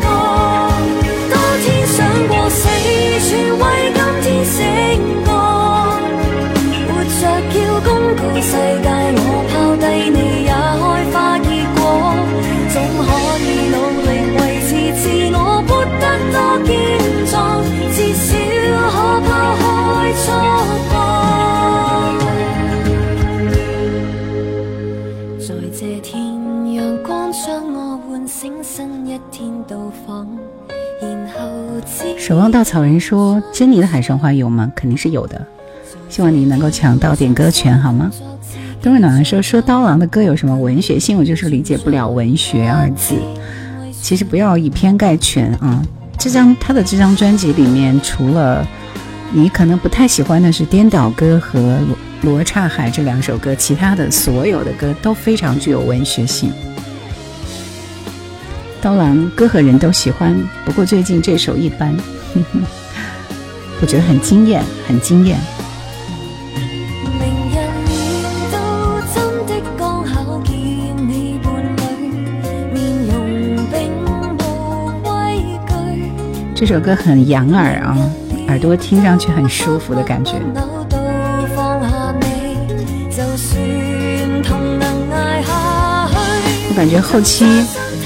[0.00, 0.08] 觉。
[1.28, 2.58] 当天想过死，
[3.28, 3.62] 全为
[8.44, 9.18] 世界我
[9.48, 10.52] 抛低你也开
[11.12, 11.80] 花结果，
[12.72, 13.08] 总可
[13.38, 14.68] 以努力维持
[14.98, 15.02] 自
[15.32, 15.36] 我，
[15.68, 15.70] 活
[16.00, 16.70] 得多健
[17.30, 17.32] 壮，
[17.92, 18.20] 至少
[19.22, 20.24] 可抛开错
[20.90, 20.92] 过。
[25.38, 26.10] 在这天，
[26.74, 27.76] 阳光将我
[28.08, 30.26] 唤醒，新一天到访，
[31.00, 31.38] 然后。
[32.18, 34.70] 守望稻草人说：“珍妮的海上花有吗？
[34.74, 35.46] 肯定是有的，
[36.12, 38.10] 希望你能够抢到点歌权，好吗？”
[38.82, 41.16] 冬日暖暖说：“说刀郎的歌有什么文学性？
[41.16, 43.14] 我就是理解不了‘文学’二字。
[44.02, 45.82] 其实不要以偏概全啊。
[46.18, 48.66] 这张他的这张专辑里面，除了
[49.32, 56.52] 你可能不太喜欢的是《颠倒歌》和《罗罗刹海》这两首歌，其他的所有的歌都非常具有文学性。
[58.82, 61.96] 刀郎歌和人都喜欢，不过最近这首一般，
[63.80, 65.38] 我觉得很惊艳，很惊艳。”
[76.64, 77.98] 这首歌很养耳啊，
[78.46, 80.34] 耳朵听上去很舒服的感觉。
[86.68, 87.44] 我感觉后期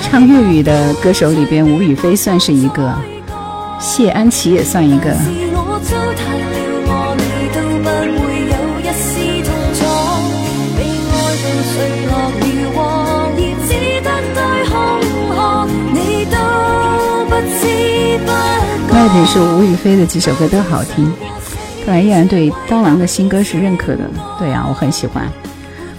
[0.01, 2.95] 唱粤语的歌手里边，吴雨霏算是一个，
[3.79, 5.15] 谢安琪也算一个。
[17.29, 17.96] 不知。
[18.93, 21.13] 外地是吴雨霏的几首歌都好听，
[21.85, 24.01] 看来依然对刀郎的新歌是认可的。
[24.39, 25.31] 对呀，我很喜欢。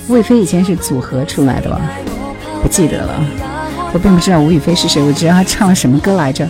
[0.07, 1.79] 吴雨霏以前是组合出来的吧？
[2.61, 3.23] 不记得了。
[3.93, 6.47] 我并不知道吴雨霏是谁，我知道她唱了什么歌来着。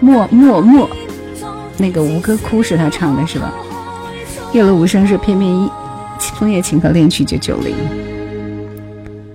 [0.00, 0.88] 默默默，
[1.76, 3.52] 那个吴哥哭是她唱的是吧？
[4.52, 5.70] 夜落无声是偏偏一
[6.38, 7.74] 枫叶情和恋曲九九零。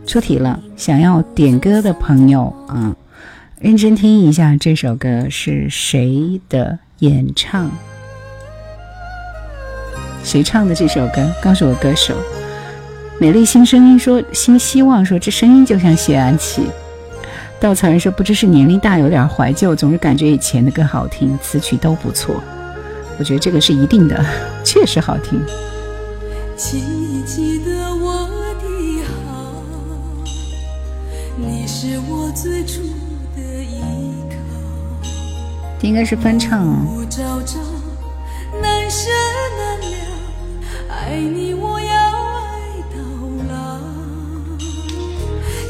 [0.08, 2.95] 出题了，想要点歌的朋友啊。
[3.62, 7.70] 认真听一下这首歌是谁的演唱？
[10.24, 11.32] 谁唱的这首歌？
[11.43, 12.16] 告诉我歌手。
[13.20, 16.64] 美丽新声音说新希望说这声音就像谢安琪。
[17.59, 22.41] 稻草人说不知是年龄大有点怀旧，总是感觉以前的歌好听，词曲都不错。
[23.20, 24.26] 我觉得这个是一定的，
[24.66, 25.39] 确实好听。
[26.57, 28.28] 请记得我
[28.59, 29.53] 的好，
[31.38, 32.82] 你是我最初。
[35.88, 36.86] 应该是翻唱啊。
[36.88, 37.59] 无朝朝
[38.61, 39.09] 难舍
[39.57, 39.97] 难了，
[40.89, 42.49] 爱你我要爱
[42.91, 42.97] 到
[43.49, 43.79] 老，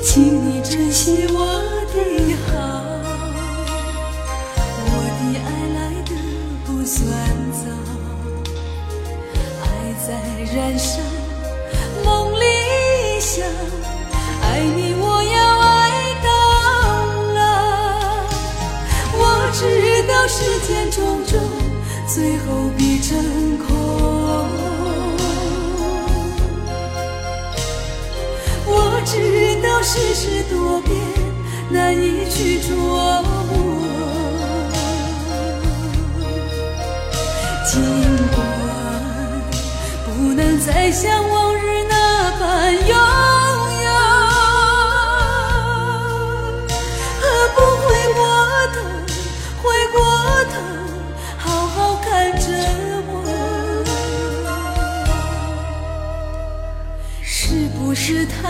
[0.03, 1.37] 请你珍惜我
[1.93, 1.95] 的
[2.47, 2.57] 好，
[4.85, 6.11] 我的爱来的
[6.65, 7.07] 不算
[7.53, 7.63] 早，
[9.63, 9.65] 爱
[10.05, 10.09] 在
[10.53, 11.20] 燃烧。
[20.11, 20.11] 知。
[20.11, 21.39] 知道世间种种，
[22.05, 23.17] 最后必成
[23.59, 23.65] 空。
[28.67, 30.93] 我知道世事多变，
[31.69, 33.81] 难以去琢磨。
[37.65, 37.81] 尽
[38.35, 38.37] 管
[40.05, 41.80] 不能再像往日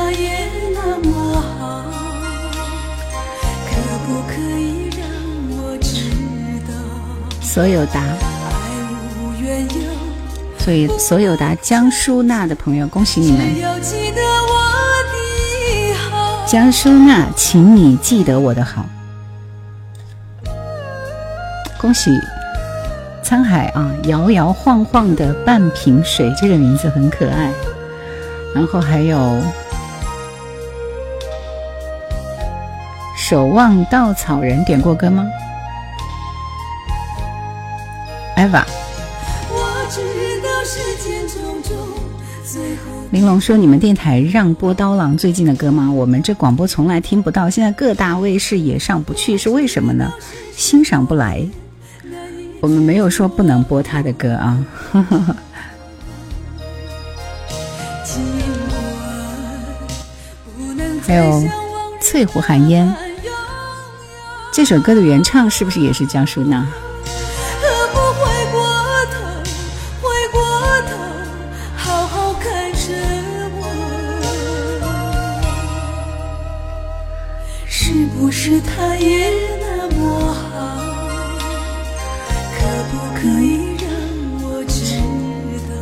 [0.10, 1.84] 也那么好，
[3.68, 3.72] 可
[4.06, 5.06] 不可以让
[5.50, 6.10] 我知
[6.68, 6.74] 道？
[7.42, 8.02] 所有答，
[10.58, 13.42] 所以所有答江淑娜的朋友，恭喜你们！
[16.48, 18.86] 江淑娜，请你记得我的好。
[21.80, 22.12] 恭喜
[23.24, 27.52] 沧海啊，摇摇晃晃的半瓶水，这个名字很可爱。
[28.54, 29.42] 然后还有
[33.32, 35.26] 守望稻草人点过歌吗
[38.36, 38.66] ？Eva，
[43.12, 45.90] 玲珑说：“你们电台让播刀郎最近的歌吗？
[45.90, 50.12] 我们这广播从来听不到，现在各大卫视也上不去，是为什么呢？
[50.58, 51.42] 欣赏不来。
[52.60, 54.66] 我们没有说不能播他的歌啊。
[61.08, 61.42] ”还有
[62.02, 62.94] 翠湖寒烟
[64.52, 66.68] 这首歌的原唱是不是也是江淑娜？
[77.68, 80.40] 是不是他也那么好？
[82.58, 83.86] 可不可以让
[84.42, 84.82] 我知
[85.68, 85.74] 道？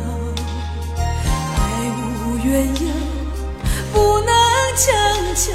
[1.56, 1.58] 爱
[1.96, 2.88] 无缘由，
[3.92, 4.30] 不能
[4.76, 4.86] 强
[5.36, 5.52] 求。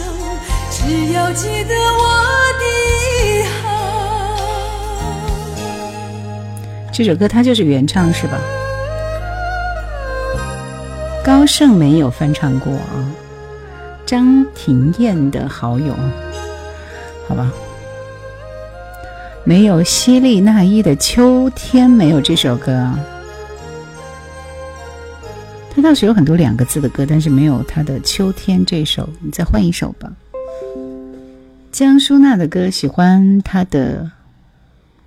[0.71, 2.03] 只要记得我
[6.97, 8.39] 这首歌它就是原唱是吧？
[11.25, 13.11] 高胜没有翻唱过啊。
[14.05, 15.93] 张庭燕的好友，
[17.27, 17.51] 好吧。
[19.43, 22.89] 没有希利娜依的秋天，没有这首歌。
[25.75, 29.09] 他倒是有很多两个字的歌，但是没有他的《秋天》这首。
[29.19, 30.09] 你再换一首吧。
[31.73, 34.03] 江淑娜的歌，喜欢她的《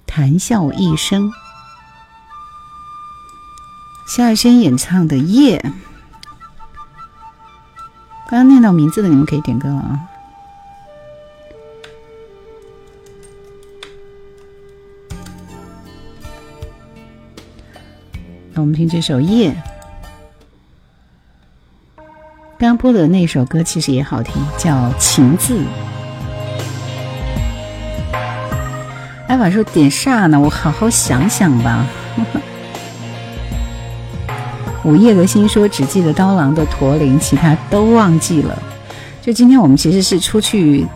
[0.07, 1.31] 谈笑一生》。
[4.09, 5.59] 萧亚轩演唱的《夜》。
[8.27, 10.01] 刚刚念到名字的，你们可以点歌了啊。
[18.55, 19.51] 那我们听这首《夜》。
[22.59, 25.59] 刚播的那首歌其实也好听，叫《情字》。
[29.29, 30.41] 艾法说点啥呢？
[30.41, 31.87] 我好好想想吧。
[34.89, 38.59] 午夜的心说只记得刀郎的驼铃，其他都忘记了。
[39.21, 40.87] 就今天我们其实是出去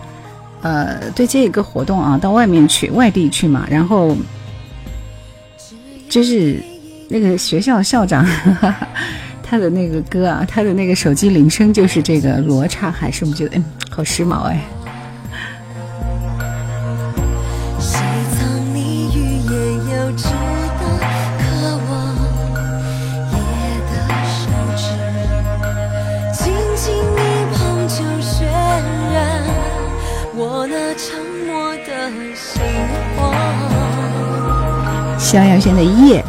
[0.63, 4.17] 呃，对接一个活动啊，到外面去，外地去嘛，然后
[6.09, 6.57] 就是
[7.11, 8.27] 那个学校校长
[9.43, 14.59] 他的那个歌啊，他的那个手机铃声就是这个罗刹海，是不是觉得嗯，好时髦哎？
[35.33, 36.23] 江耀轩的夜，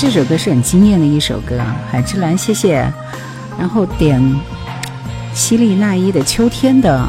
[0.00, 2.88] 这首歌是很惊艳的一首歌，海之蓝，谢谢。
[3.58, 4.22] 然后点
[5.34, 7.04] 希利娜依的《秋天》的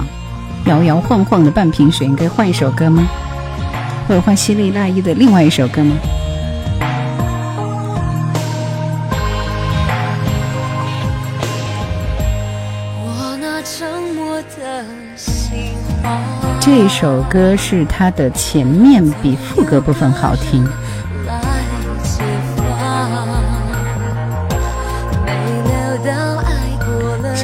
[0.65, 3.07] 摇摇晃晃的半瓶水，应该换一首歌吗？
[4.07, 5.95] 或者换希利娜依的另外一首歌吗？
[16.59, 20.67] 这首歌是它的前面比副歌部分好听，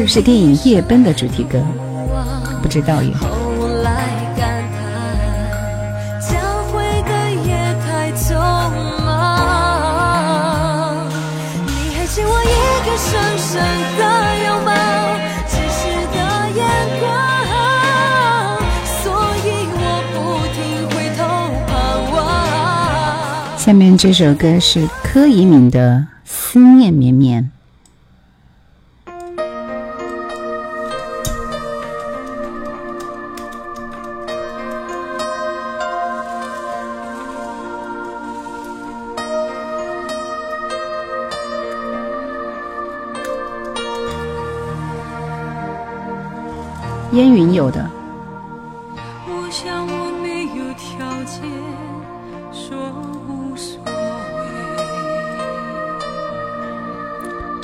[0.07, 1.57] 是电影《夜奔》的主题歌？
[1.57, 1.61] 一
[2.13, 2.25] 忘
[2.61, 3.11] 不知道耶。
[3.15, 3.27] 后
[3.83, 4.77] 来感叹，
[6.21, 6.37] 教
[6.71, 7.09] 会的
[7.45, 8.35] 也太匆
[9.05, 9.07] 忙。
[11.65, 12.45] 你还欠我一
[12.85, 13.53] 个深深
[13.97, 14.01] 的
[14.45, 14.69] 拥抱，
[15.47, 15.79] 只是
[16.13, 16.17] 的
[16.55, 16.59] 眼
[16.99, 17.03] 光，
[19.01, 19.03] 所
[19.43, 19.79] 以我
[20.13, 20.15] 不
[20.53, 20.55] 停
[20.89, 21.19] 回头
[21.67, 21.73] 盼
[22.13, 22.15] 望。
[23.57, 25.79] 下面这首歌是柯以敏的
[26.25, 27.43] 《思念绵绵》。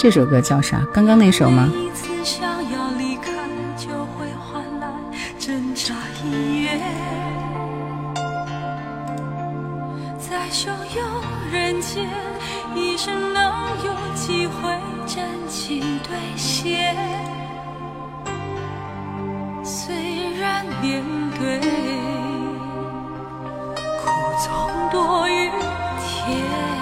[0.01, 0.83] 这首歌叫啥？
[0.91, 1.71] 刚刚那首吗？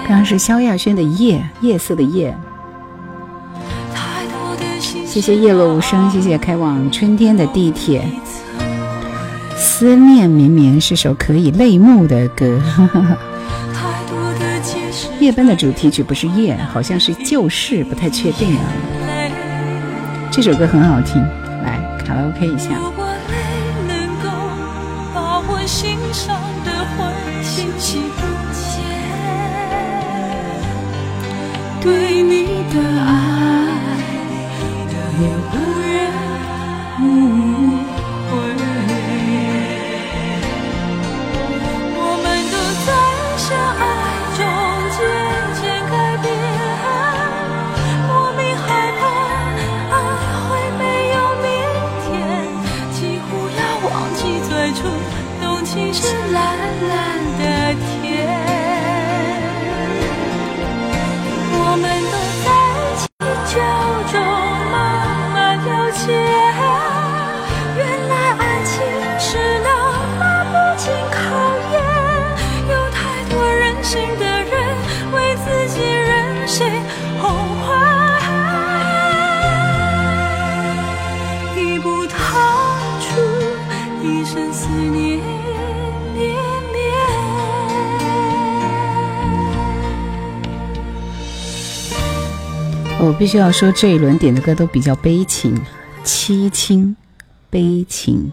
[0.08, 2.34] 刚刚是萧亚轩的《夜》，夜色的夜。
[5.10, 8.00] 谢谢叶落无声，谢谢开往春天的地铁。
[9.56, 12.62] 思念绵绵是首可以泪目的歌。
[15.18, 18.62] 夜奔的主题曲不是夜，好像是旧事，不太确定啊。
[20.30, 21.20] 这首歌很好听，
[21.64, 22.70] 来卡拉 OK 一下。
[93.20, 95.54] 必须要说，这一轮点的歌都比较悲情、
[96.02, 96.96] 凄清。
[97.50, 98.32] 悲情，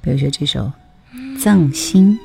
[0.00, 0.70] 比如说这首
[1.42, 2.16] 《葬心》，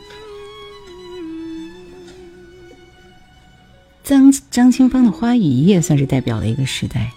[4.03, 7.11] 张张清芳的《花雨夜》算是代表了一个时代。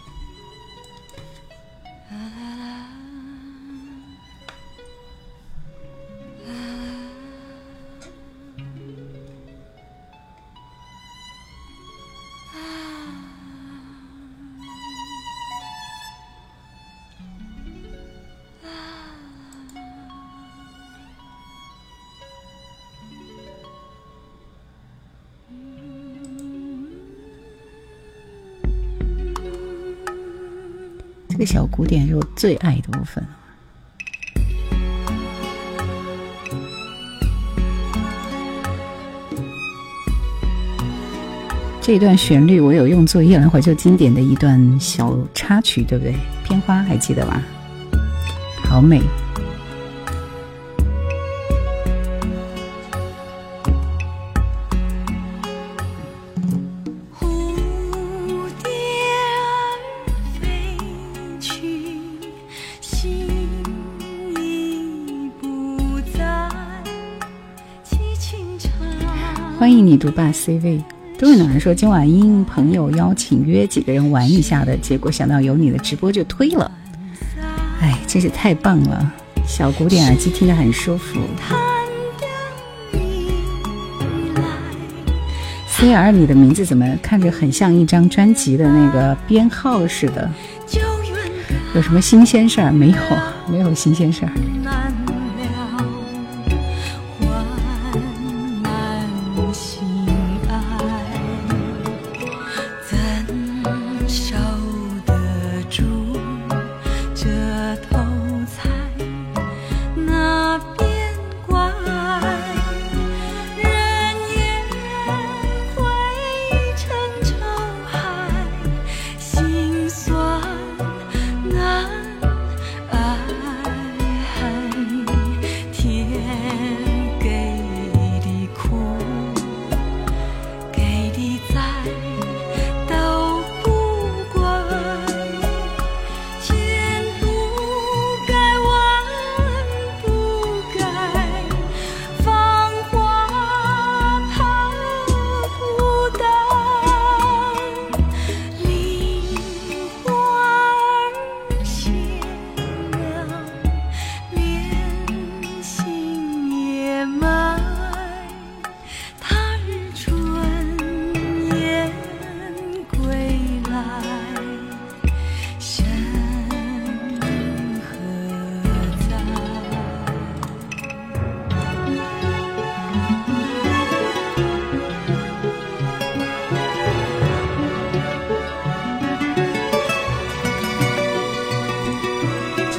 [31.34, 33.26] 这个小古典是我最爱的部分。
[41.80, 46.14] 这段旋律我有用作夜兰怀旧经典的一段小插曲，对不对？
[46.44, 47.42] 片花还记得吧？
[48.62, 49.02] 好美。
[69.64, 70.78] 欢迎你独霸 C 位。
[71.18, 76.70] 都有人说今晚应朋友邀请约几个人玩一下的，结果想到有你的直播就推了。
[77.80, 79.10] 哎，真是太棒了！
[79.46, 81.18] 小古典耳机听着很舒服。
[85.66, 90.30] C R，你的名字怎么看着很像一张专辑的那个编号似的？
[91.74, 92.96] 有什么新鲜事儿没有？
[93.50, 94.32] 没有新鲜事儿。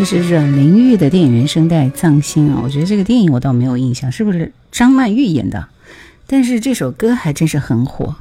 [0.06, 5.68] 是阮玲玉的电影原声带《葬心》啊，我觉得这个电影我倒没有印象，是不是张曼玉演的？
[6.28, 8.16] 但是这首歌还真是很火。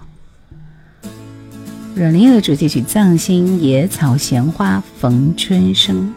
[1.94, 6.12] 阮玲玉的主题曲《葬心》，野草闲花逢春生。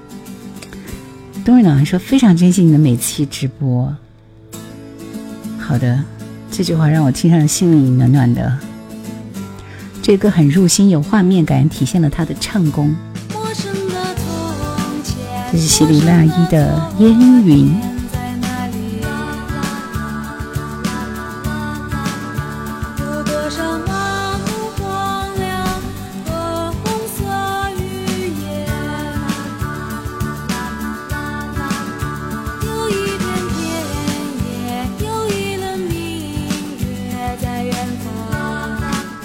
[1.43, 3.93] 冬日暖还说非常珍惜你的每期直播。
[5.59, 6.01] 好的，
[6.49, 8.57] 这句话让我听上心里暖暖的。
[10.01, 12.95] 这歌很入心，有画面感，体现了他的唱功。
[15.51, 17.69] 这是希里娜依的《烟云》。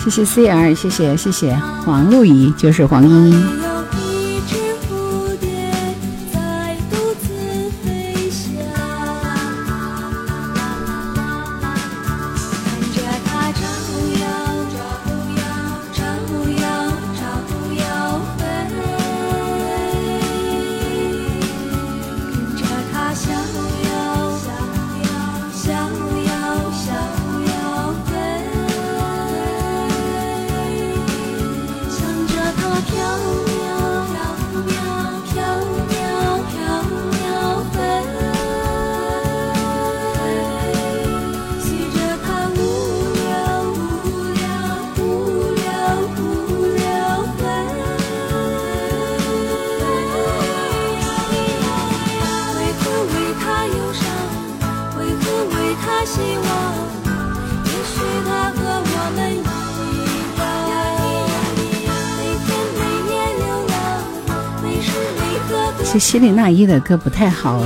[0.04, 1.54] 谢谢 C R，谢谢谢谢
[1.84, 3.71] 黄露怡，就是黄莺莺。
[66.22, 67.64] 是希利娜依的歌不太好，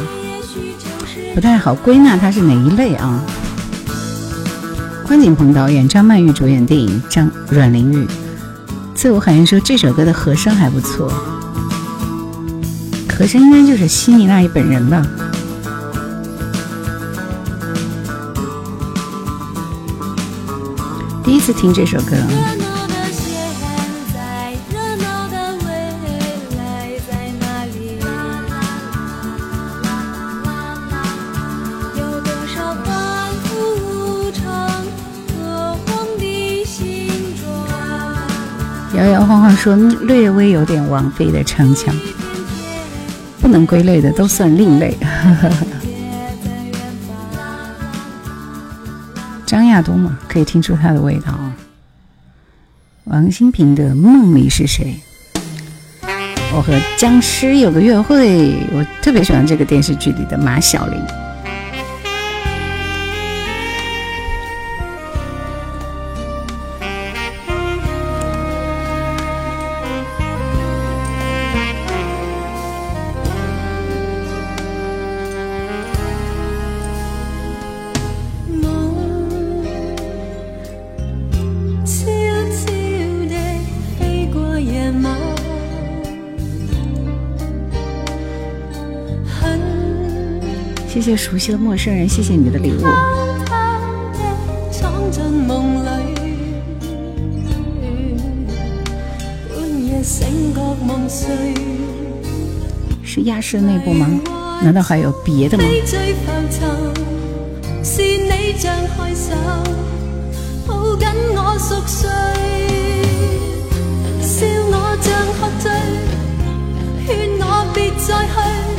[1.35, 3.21] 不太好归纳它是哪一类啊？
[5.07, 8.09] 关锦鹏导演，张曼玉主演电影，张阮玲玉。
[8.95, 11.13] 自我感言说这首歌的和声还不错，
[13.11, 15.07] 和声应该就是悉尼娜依本人吧。
[21.23, 22.56] 第一次听这首歌。
[39.27, 41.93] 晃晃说略微有点王菲的唱腔，
[43.41, 44.97] 不能归类的都算另类。
[49.45, 51.37] 张亚东嘛，可以听出他的味道。
[53.05, 54.95] 王心平的《梦里是谁》，
[56.55, 61.01] 我和僵尸有个约会，我特别喜欢这个电视剧里的马小玲。
[91.07, 92.85] 谢谢熟悉的陌生人，谢谢你的礼物。
[103.05, 104.21] 是亚视内部吗？
[104.65, 105.63] 难道还有别的吗？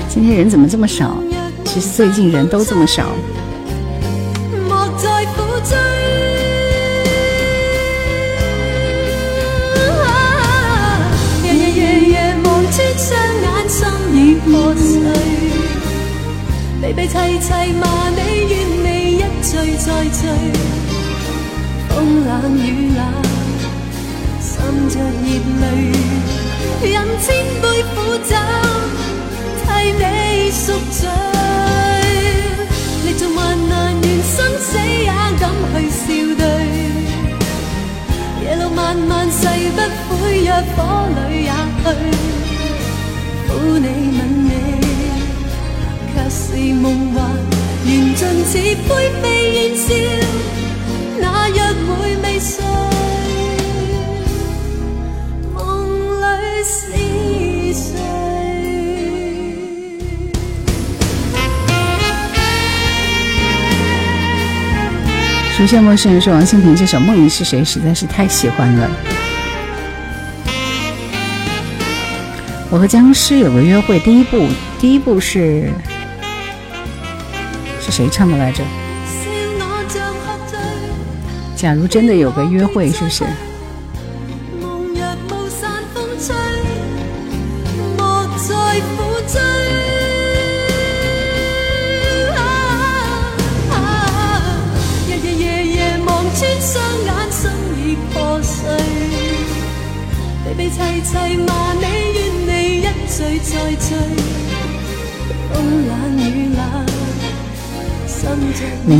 [0.09, 1.15] 今天人怎么这么少？
[1.68, 3.11] 其实最近人都这么少。
[11.43, 13.09] 日日夜夜望穿双
[13.43, 14.88] 眼，心已破碎。
[16.82, 18.53] 悲悲凄凄骂你，怨
[18.84, 18.88] 你
[19.18, 20.20] 一醉再醉。
[21.89, 22.65] 风冷雨
[22.95, 22.99] 冷，
[24.41, 24.49] 滲
[24.89, 25.28] 着热
[25.62, 25.66] 泪，
[26.89, 27.28] 饮千
[27.62, 27.63] 杯
[27.93, 28.33] 苦酒，
[29.66, 31.37] 替你赎罪。
[34.01, 35.07] 连生死也
[35.39, 36.03] 敢去笑
[36.37, 36.43] 对，
[38.43, 39.79] 夜路漫漫誓不
[40.15, 40.78] 悔，若火
[41.15, 41.51] 里也
[41.83, 41.86] 去。
[43.47, 43.49] 抚
[43.79, 43.87] 你
[44.17, 44.49] 吻你，
[46.13, 46.39] 却是
[46.74, 47.15] 梦幻，
[47.86, 48.51] 缘尽似
[48.87, 48.89] 灰
[49.21, 49.87] 飞烟消，
[51.19, 52.63] 那约会未遂，
[65.58, 68.88] 熟悉陌生人说：“王心平这首《梦里是谁》实在是太喜欢了。”
[72.70, 74.47] 我和僵尸有个约会，第一部，
[74.79, 75.71] 第一部是
[77.82, 78.63] 是谁唱的来着？
[81.55, 83.25] 假如真的有个约会，是不是？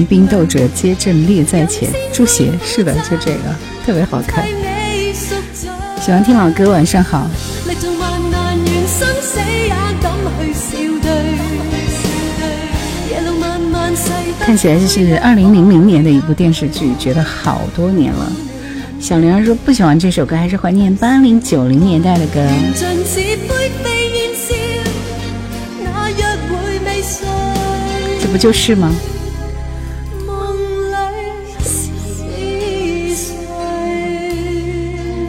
[0.10, 3.56] 兵斗者皆阵列在前，朱邪是的，就这个
[3.86, 4.46] 特别好看。
[6.02, 7.28] 喜欢听老歌，晚上好。
[14.40, 18.32] 看起来这是二零零零年的一部电视剧，觉得好多年了。
[19.00, 22.48] 小玲儿说不喜欢这首歌，还是怀念八零九零年代的歌。
[28.22, 28.90] 这不就是吗？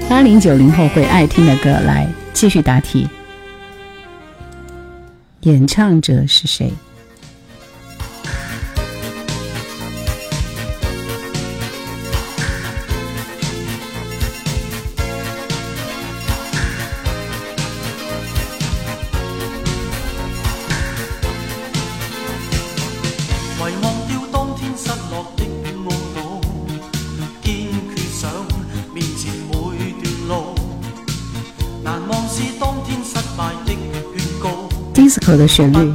[0.08, 3.06] 八零九零后会爱听的歌，来继续答题。
[5.42, 6.72] 演唱者是谁？
[23.60, 25.44] 遗忘掉当天失落的
[25.74, 26.27] 梦。
[34.94, 35.92] disco 的旋律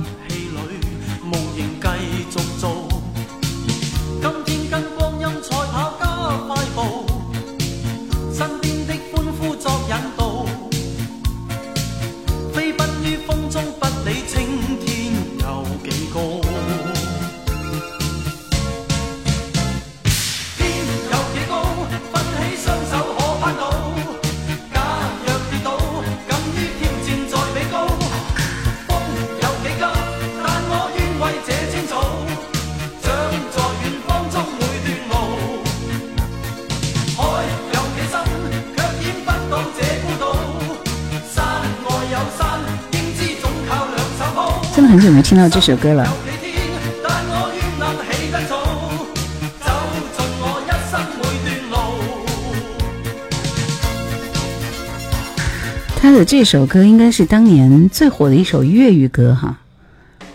[45.49, 46.07] 这首歌了。
[56.01, 59.57] 他的这首歌应该是当年最火的一首粤语歌哈，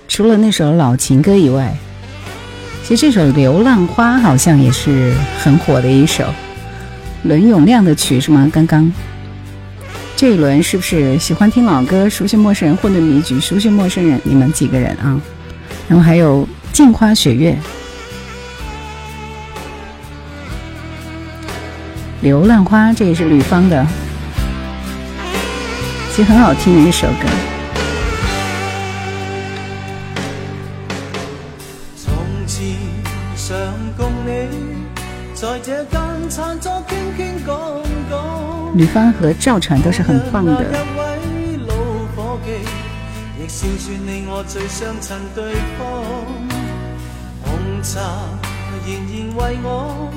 [0.09, 1.76] 除了那首老情歌以外，
[2.82, 6.24] 其实这首《流浪花》好像也是很火的一首。
[7.24, 8.51] 伦永亮的曲是吗？
[8.51, 8.90] 刚刚。
[10.19, 14.20] 这一轮是不是喜欢听老歌、熟悉陌生人、混沌迷局、熟悉陌生人？
[14.24, 15.20] 你们几个人啊？
[15.86, 17.57] 然后还有镜花雪月、
[22.20, 23.86] 流浪花，这也是吕方的，
[26.11, 27.48] 其实很好听的一首歌。
[38.79, 40.65] 吕方和赵传都是很棒的。
[47.43, 47.99] 红茶
[48.87, 50.09] 仍然为我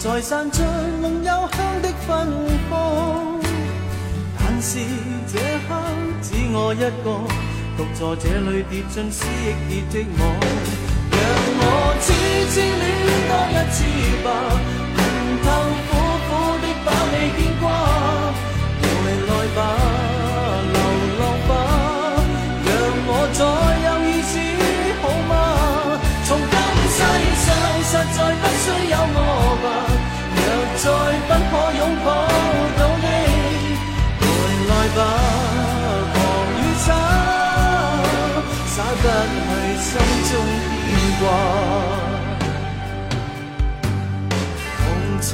[0.00, 0.64] 在散着
[1.00, 2.26] 浓幽香的芬
[2.68, 3.40] 芳，
[4.36, 4.80] 但是
[5.32, 5.38] 这
[5.68, 5.70] 刻
[6.20, 7.06] 只我一个
[7.76, 9.24] 独坐这里，跌进思
[9.70, 10.20] 忆的寂寞。
[11.12, 11.20] 让
[11.54, 11.62] 我
[12.00, 12.04] 痴
[12.50, 12.82] 痴恋
[13.28, 13.78] 多一次
[14.24, 14.26] 吧，
[14.96, 14.98] 恨
[15.44, 15.46] 透
[15.86, 15.90] 苦
[16.26, 17.70] 苦的把你牵挂。
[31.82, 32.08] 拥抱
[32.78, 33.06] 到你，
[34.20, 34.22] 回
[34.68, 35.00] 来吧，
[36.14, 36.16] 狂
[36.54, 36.86] 与傻，
[38.68, 39.04] 洒不
[39.34, 39.50] 去
[39.82, 39.90] 心
[40.30, 40.32] 中
[40.86, 41.22] 牵挂。
[44.78, 44.80] 红
[45.20, 45.26] 茶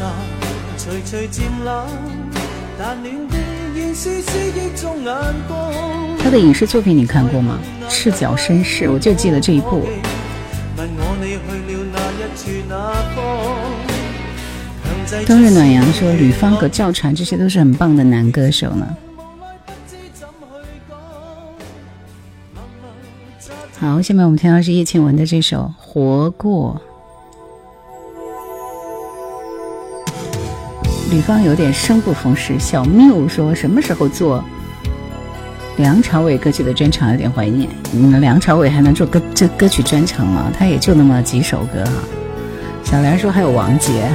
[0.79, 1.69] 徐徐渐冷，
[2.79, 2.97] 但
[5.05, 5.05] 暖
[5.49, 5.55] 的。
[6.19, 7.59] 他的影视作品你看过吗？
[7.91, 9.87] 《赤脚绅士》，我就记得这一部。
[15.27, 18.87] 冬日暖阳说，吕方和赵传这些都是很棒的男歌手呢。
[23.79, 26.79] 好，下面我们听到是叶倩文的这首《活过》。
[31.11, 32.59] 吕方有点生不逢时。
[32.59, 34.45] 小缪说：“什么时候做
[35.79, 37.11] 梁朝伟歌曲的专场？
[37.13, 37.71] 有点怀念。
[37.93, 40.53] 你们梁朝伟还能做歌这歌曲专场吗？
[40.59, 41.93] 他也就那么几首歌哈。”
[42.85, 44.07] 小梁说：“还有王杰。”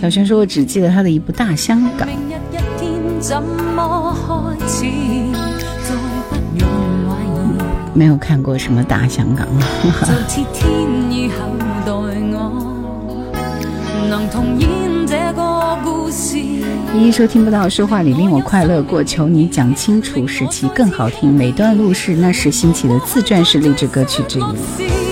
[0.00, 2.08] 小轩说：“我只记得他的一部《大香港》。”
[7.92, 9.48] 没有看过什么大香港。
[16.94, 21.34] 依依说听不到说话里令我快乐过，求你讲清楚，使其更好听。
[21.34, 25.07] 每段路是那时兴起的自传式励志歌曲之一。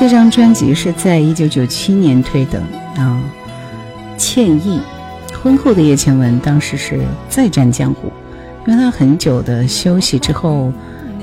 [0.00, 2.58] 这张专辑是在一九九七年推的
[2.96, 3.20] 啊，
[4.16, 4.80] 歉意。
[5.42, 6.98] 婚后的叶倩文当时是
[7.28, 8.10] 再战江湖，
[8.66, 10.72] 因为她很久的休息之后，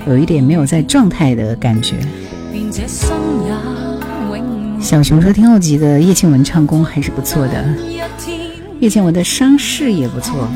[0.07, 1.95] 有一点没有在状态的感觉。
[4.79, 7.65] 小熊说听后集的叶倩文唱功还是不错的，
[8.79, 10.47] 叶倩文的伤势也不错。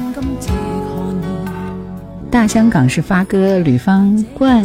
[2.30, 4.64] 大香港是发哥吕方冠。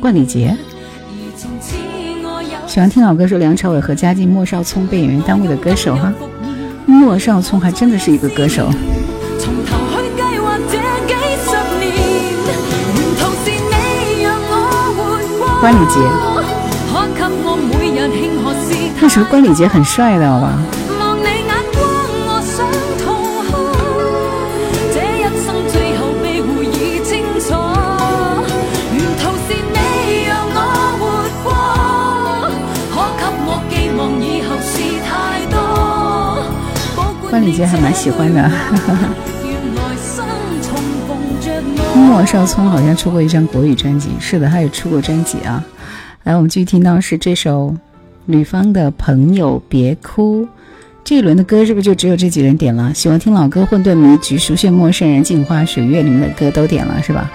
[0.00, 0.56] 冠礼杰。
[2.72, 6.10] 喜欢听老歌，说梁朝伟和嘉靖、莫少聪被演员耽误的歌手哈。
[6.86, 8.70] 莫少聪还真的是一个歌手。
[15.60, 16.00] 关礼杰，
[19.02, 20.58] 那时候关礼杰很帅的，好吧？
[37.32, 38.50] 关礼杰还蛮喜欢的。
[41.96, 45.64] 莫少聪好像出过一张国语专辑，是的，他也出过专辑啊。
[46.24, 47.74] 来，我们继续听到是这首
[48.26, 50.42] 吕方的《朋友别哭》。
[51.02, 52.92] 这一轮的歌是不是就只有这几人点了？
[52.92, 57.32] 喜欢听老歌，《混沌迷局》、《熟悉陌生人》、《镜花水月》里面的歌都点了，是吧？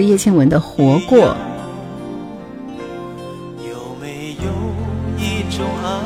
[0.00, 1.18] 是叶倩文的《活过》。
[3.58, 4.50] 有没有
[5.18, 6.00] 一种爱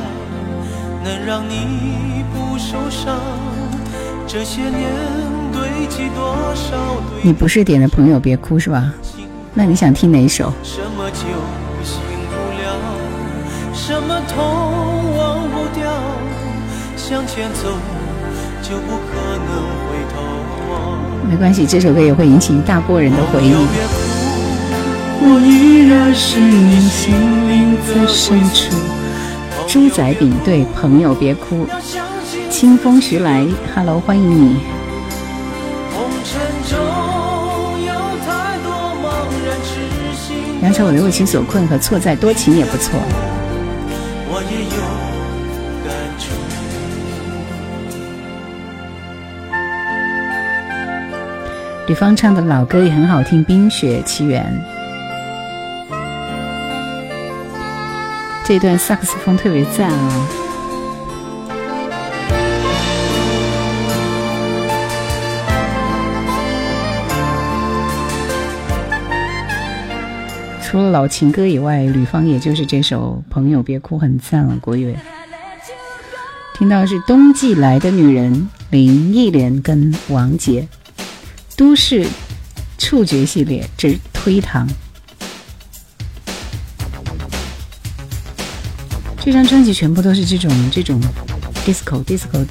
[1.05, 3.17] 能让你不受伤？
[4.27, 4.91] 这些年
[5.53, 6.77] 堆积多少？
[7.23, 8.93] 你不是点的朋友别哭是吧？
[9.55, 10.53] 那你想听哪一首？
[10.65, 11.19] 什么酒
[11.85, 12.67] 醒不了，
[13.73, 15.89] 什么痛忘不掉，
[16.97, 17.69] 向前走
[18.61, 19.14] 就不可。
[21.35, 23.53] 没关系，这首歌也会引起一大波人的回忆。
[25.21, 27.13] 我依然是你心
[27.51, 28.77] 灵最深处。
[29.67, 31.67] 猪仔饼对朋友别哭，
[32.49, 33.45] 清风徐来
[33.75, 34.59] ，Hello，欢迎你。
[40.61, 42.93] 梁朝伟的为情所困和错在多情也不错。
[51.87, 54.43] 吕方唱的老歌也很好听，《冰雪奇缘》
[58.43, 60.29] 这段萨克斯风特别赞啊。
[70.63, 74.57] 除了老情歌以外，吕方也就是这首《朋友别哭》很赞了。
[74.61, 74.97] 国语
[76.55, 80.67] 听到是冬季来的女人，林忆莲跟王杰，
[81.57, 82.07] 都市
[82.79, 84.69] 触觉系列之推糖。
[89.21, 91.01] 这张专辑全部都是这种这种
[91.65, 92.45] disco disco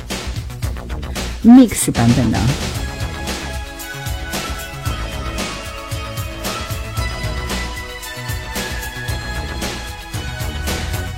[1.43, 2.39] mix 版本的。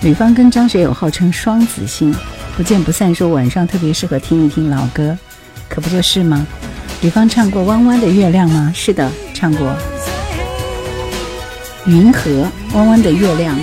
[0.02, 2.14] 吕方跟张学友号称双子星，
[2.57, 5.18] 不见不散，说晚上特别适合听一听老歌，
[5.70, 6.45] 可不就是吗？
[7.02, 8.72] 吕方唱过《弯弯的月亮》吗？
[8.74, 9.68] 是的，唱过
[11.86, 12.32] 《云河》
[12.76, 13.56] 《弯弯的月亮》。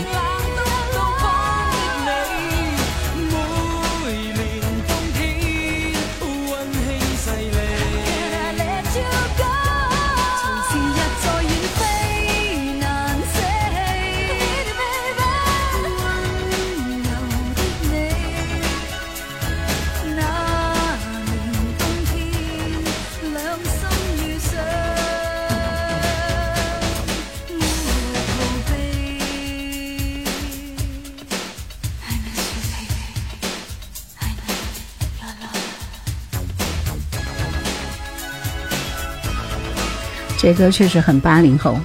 [40.43, 41.79] 这歌确实很八零后，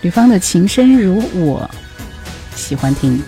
[0.00, 1.70] 吕方的《情深如我》，
[2.58, 3.22] 喜欢听。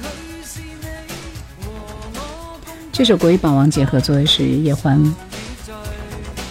[2.91, 5.01] 这首国语宝王杰合作的是叶欢，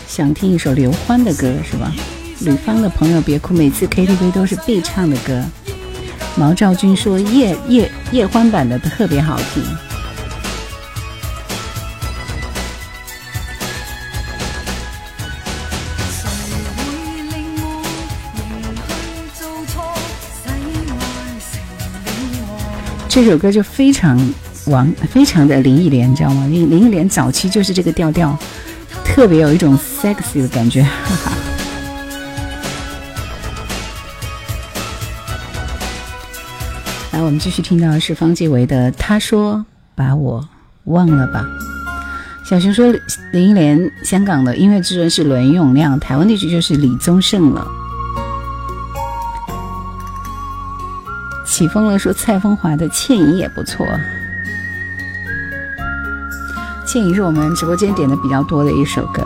[0.07, 1.91] 想听一首刘欢的歌是吧？
[2.39, 5.43] 吕方的朋友别哭，每次 KTV 都是必唱的歌。
[6.37, 9.61] 毛兆军说叶叶叶欢版的特别好听。
[23.13, 24.19] 这首歌就非常
[24.65, 26.47] 王，非常的林忆莲，你知道吗？
[26.47, 28.35] 林林忆莲早期就是这个调调，
[29.05, 30.81] 特别有一种 sexy 的感觉。
[30.81, 31.31] 哈哈。
[37.11, 39.63] 来，我们继续听到的是方季韦的《他说
[39.93, 40.49] 把我
[40.85, 41.45] 忘了吧》。
[42.49, 42.91] 小熊说
[43.31, 47.63] 林忆莲，香港的音乐之人是伦永亮，台湾地区就是李宗盛了。
[51.53, 53.85] 起风了说蔡枫华的《倩影》也不错，
[56.83, 59.23] 《倩影》是我们直播间点的比较多的一首歌。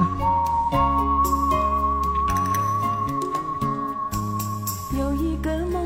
[4.99, 5.81] 有一个梦，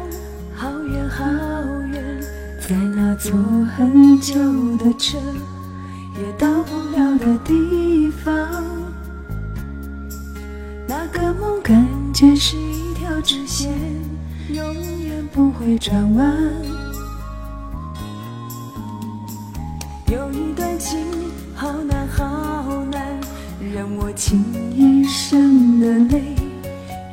[0.56, 1.24] 好远好
[1.92, 2.20] 远，
[2.60, 3.32] 在那坐
[3.78, 4.34] 很久
[4.80, 5.20] 的车
[6.16, 8.34] 也到不了的地方。
[10.88, 13.72] 那个梦感觉是一条直线，
[14.74, 16.36] 永远不会转弯。
[20.08, 21.00] 有一段情，
[21.54, 23.20] 好难好难，
[23.74, 24.44] 让我倾
[24.76, 26.36] 一生的泪，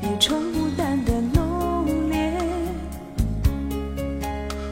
[0.02, 2.32] 一床孤单的浓烈。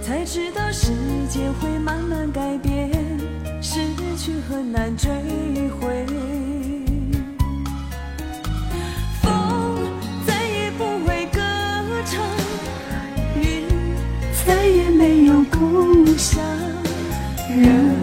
[0.02, 0.92] 才知道世
[1.28, 2.90] 界会慢慢改变，
[3.60, 3.80] 失
[4.16, 5.10] 去很难追
[5.80, 6.15] 回。
[15.58, 16.38] 故乡，
[17.48, 17.96] 人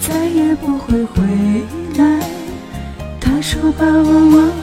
[0.00, 1.22] 再也不会回
[1.96, 2.20] 来。
[3.20, 4.57] 他说把我忘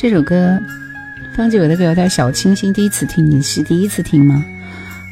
[0.00, 0.56] 这首歌，
[1.34, 2.72] 方季韦的歌有点小清新。
[2.72, 4.44] 第一次听，你是第一次听吗？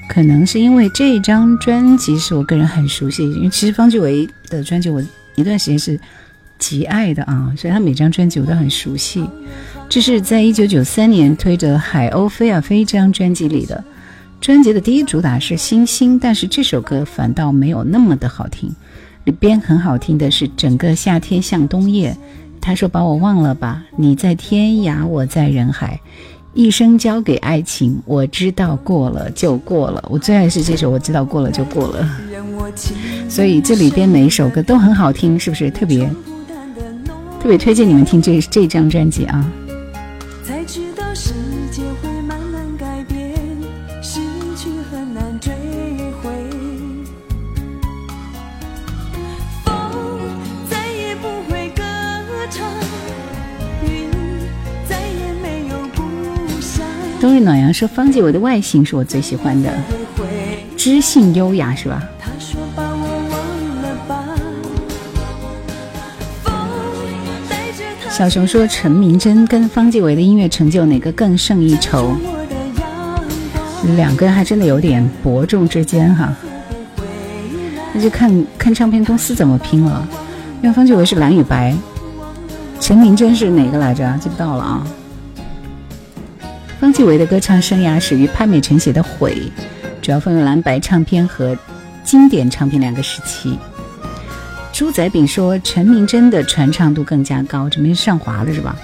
[0.08, 5.02] 可能是因为这张专辑是我个人很熟悉，因为其实方志伟的专辑我
[5.34, 5.98] 一段时间是
[6.56, 9.28] 极爱的啊，所以他每张专辑我都很熟悉。
[9.88, 13.82] 这是在一九九三年推着《海鸥飞啊飞》这张专辑里的。
[14.40, 18.72] 专辑的第一主打是《星星》，但是这首歌反倒没有那么的好听。
[19.24, 22.12] 里边很好听的是《整个夏天像冬夜》。
[22.61, 26.01] 他说：“把我忘了吧，你在天涯，我在人海，
[26.53, 28.03] 一生交给爱情。
[28.05, 30.05] 我知道过了就过了。
[30.11, 32.09] 我最爱是这首，我知道过了就过了。
[33.28, 36.09] 所以这里边每一首歌都很好听，是不是特别
[37.41, 39.53] 特别推荐你们听这这张专辑啊？
[40.45, 40.85] 才知
[57.47, 59.73] 暖阳说方季韦的外形是我最喜欢的，
[60.77, 62.02] 知性优雅是吧？
[68.10, 72.16] 小熊说陈明真跟方季韦的音乐成就哪个更胜一筹？
[73.97, 76.35] 两个人还真的有点伯仲之间哈。
[77.93, 80.05] 那就看看唱片公司怎么拼了。
[80.62, 81.73] 因为方季韦是蓝与白，
[82.81, 84.18] 陈明真是哪个来着？
[84.20, 84.85] 记不到了啊。
[86.86, 89.34] 方季韦的歌唱生涯始于潘美辰写的《悔》，
[90.00, 91.58] 主要分为蓝白唱片和
[92.04, 93.58] 经典唱片两个时期。
[94.72, 98.76] 朱仔炳说陈明真的传唱度更加高，这边是上华的是吧？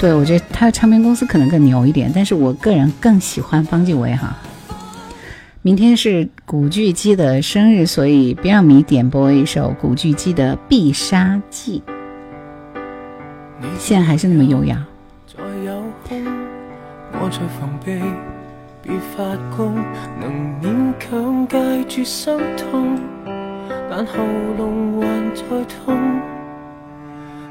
[0.00, 4.34] 对，我觉得他的唱片公司可能更牛一点，但是我个人更喜欢方季韦哈。
[5.60, 11.82] 明天是古巨基的生日，所以别让迷点播一首古巨基的《必杀技》，
[13.78, 14.82] 现在还是那么优雅。
[17.30, 17.88] 再有空，我在防備，
[18.84, 19.16] 別發
[19.56, 19.74] 功，
[20.18, 20.24] 能
[20.62, 20.64] 勉
[20.98, 22.98] 強戒絕心痛，
[23.90, 24.12] 但喉
[24.58, 24.60] 嚨
[25.00, 25.76] 還在痛。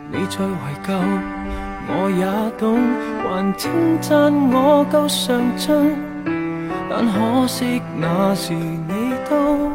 [0.10, 0.56] 你再懷
[0.86, 0.90] 舊，
[1.90, 2.26] 我也
[2.58, 2.80] 懂，
[3.24, 3.72] 還稱
[4.02, 5.96] 讚我夠上进，
[6.90, 9.72] 但可惜那時你都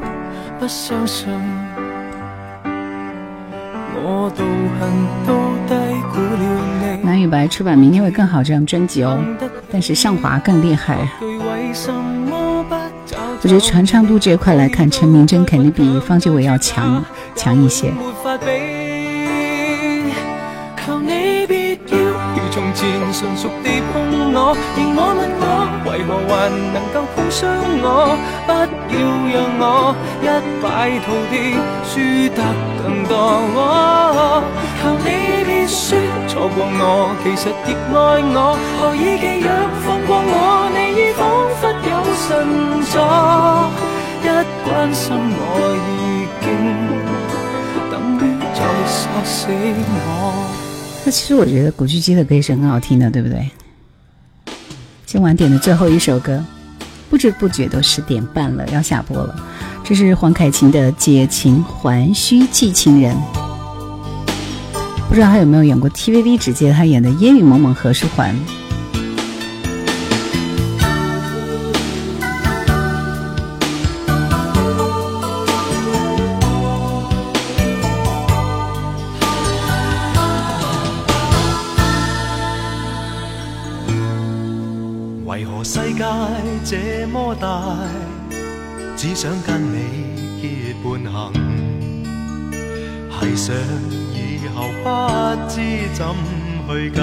[0.58, 1.71] 不相信。
[4.04, 5.32] 我道行都
[5.68, 5.74] 低
[6.12, 6.42] 估了
[6.80, 7.06] 你。
[7.06, 9.18] 蓝与白出版明天会更好这张专辑哦，
[9.70, 11.08] 但是上华更厉害。
[13.44, 17.04] 我觉得传唱度这一块来看，陈明真肯定比方志伟要强
[17.36, 17.92] 强一些。
[21.04, 22.01] 你
[22.52, 22.84] 從前
[23.14, 25.44] 純熟地碰我，而我問我
[25.88, 27.40] 為何還能夠碰傷
[27.80, 27.88] 我？
[28.46, 28.52] 不
[28.92, 29.00] 要
[29.32, 29.64] 讓我
[30.20, 30.28] 一
[30.60, 31.34] 败涂地，
[31.88, 32.44] 輸得
[32.76, 33.16] 更多。
[33.56, 33.56] 我
[34.82, 35.08] 求你
[35.48, 35.96] 別說
[36.28, 37.96] 錯過我，其實亦愛
[38.36, 38.36] 我，
[38.78, 39.48] 何以記若
[39.80, 40.68] 放過我？
[40.76, 41.18] 你已彷
[41.56, 42.28] 彿有神
[42.92, 42.94] 助，
[44.20, 44.28] 一
[44.68, 45.40] 關心我
[45.88, 46.46] 已經。
[47.90, 48.22] 等於
[48.52, 50.61] 在殺死我。
[51.04, 53.50] 那其实我觉得古巨基的歌也是很好听的，对不对？
[55.04, 56.42] 今晚点的最后一首歌，
[57.10, 59.34] 不知不觉都十点半了，要下播了。
[59.84, 63.16] 这是黄凯芹的《解情还须寄情人》，
[65.08, 66.38] 不知道他有没有演过 TVB？
[66.38, 68.32] 直接他演的《烟雨蒙蒙何时还》。
[86.64, 87.76] 这么大，
[88.96, 89.76] 只想跟你
[90.40, 91.32] 结伴行。
[93.20, 93.54] 系想
[94.12, 94.86] 以后不
[95.48, 95.60] 知
[95.92, 96.06] 怎
[96.68, 97.00] 去解，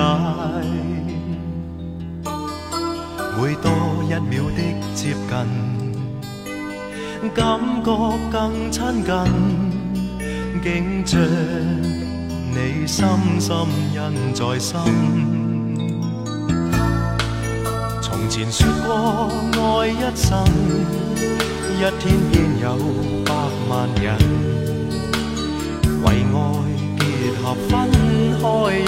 [3.38, 3.68] 每多
[4.06, 4.60] 一秒的
[4.96, 5.32] 接近，
[7.34, 7.88] 感觉
[8.32, 9.14] 更亲近，
[10.64, 11.22] 竟将
[12.52, 12.98] 你深
[13.40, 13.50] 深
[13.94, 15.39] 印在心。
[18.20, 18.68] 从前说
[19.56, 20.44] 过爱一生，
[21.78, 22.66] 一天便有
[23.26, 23.34] 百
[23.70, 24.06] 万人
[26.04, 26.36] 为爱
[27.00, 27.02] 结
[27.42, 27.72] 合分
[28.42, 28.44] 开，
[28.78, 28.84] 因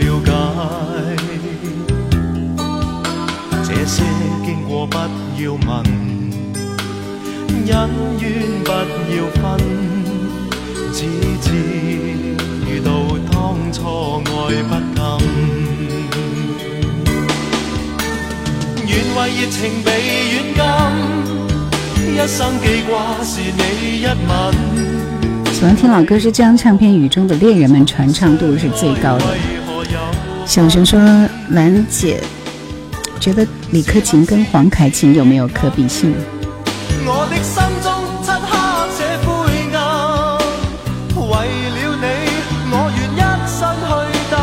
[0.00, 0.28] 了解
[3.62, 4.02] 这些
[4.46, 5.68] 经过不要问，
[7.66, 7.70] 恩
[8.18, 8.24] 怨
[8.64, 8.70] 不
[9.14, 9.44] 要分，
[10.90, 10.98] 只
[11.42, 11.46] 知
[12.66, 12.88] 遇到
[13.30, 13.34] 当
[13.70, 13.76] 初
[14.24, 14.32] 爱
[14.62, 15.53] 不禁。
[19.16, 19.90] 为热情被
[20.32, 24.14] 软禁，一生记挂是你一吻。
[25.52, 29.24] 喜欢听老歌是这张唱片《雨中的恋人们》，传唱度是最高的。
[30.44, 31.00] 小熊说
[31.50, 32.22] ：“兰姐
[33.18, 36.14] 觉得李克勤跟黄凯芹有没有可比性？”
[37.06, 37.92] 我的心中
[38.22, 38.52] 漆黑
[38.96, 39.30] 且灰
[39.74, 39.78] 暗，
[41.16, 41.32] 为
[41.70, 42.04] 了你，
[42.70, 43.90] 我愿一生去
[44.30, 44.34] 等。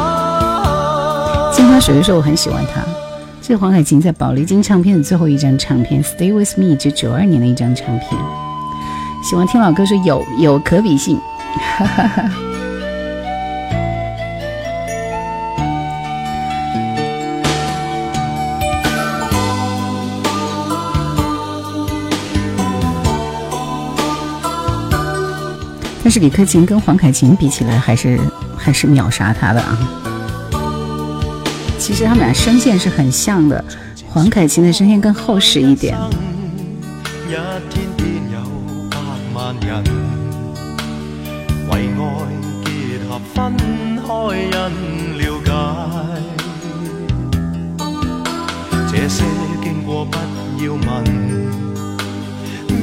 [1.55, 2.81] 金花水月说我很喜欢他。
[3.51, 8.09] 是黄海芹在宝丽金唱片的最后一张唱片《Stay With Me》，就九二年的一张唱片。
[9.29, 11.19] 喜欢听老歌说有有可比性，
[11.77, 12.31] 哈哈哈。
[26.01, 28.17] 但是李克勤跟黄凯芹比起来，还是
[28.55, 29.77] 还是秒杀他的啊。
[31.81, 33.65] 其实他们俩声线是很像的，
[34.07, 35.97] 黄凯芹的声线更厚实一点。
[37.27, 38.37] 一天天有
[38.91, 38.97] 百
[39.33, 39.83] 万人
[41.71, 41.99] 为爱
[42.63, 42.69] 结
[43.09, 43.51] 合分
[43.97, 44.05] 开，
[44.37, 44.47] 因
[45.17, 45.49] 了解
[48.91, 49.23] 这些
[49.63, 50.15] 经过不
[50.63, 50.85] 要问，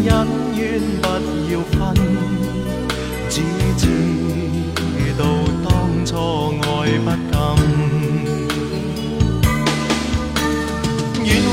[0.08, 0.10] 恩
[0.56, 0.58] 怨
[1.00, 1.06] 不
[1.52, 1.78] 要分，
[3.30, 3.42] 只
[3.76, 3.86] 知
[5.16, 5.22] 道
[5.64, 6.10] 当初
[6.62, 6.66] 爱
[6.98, 7.06] 不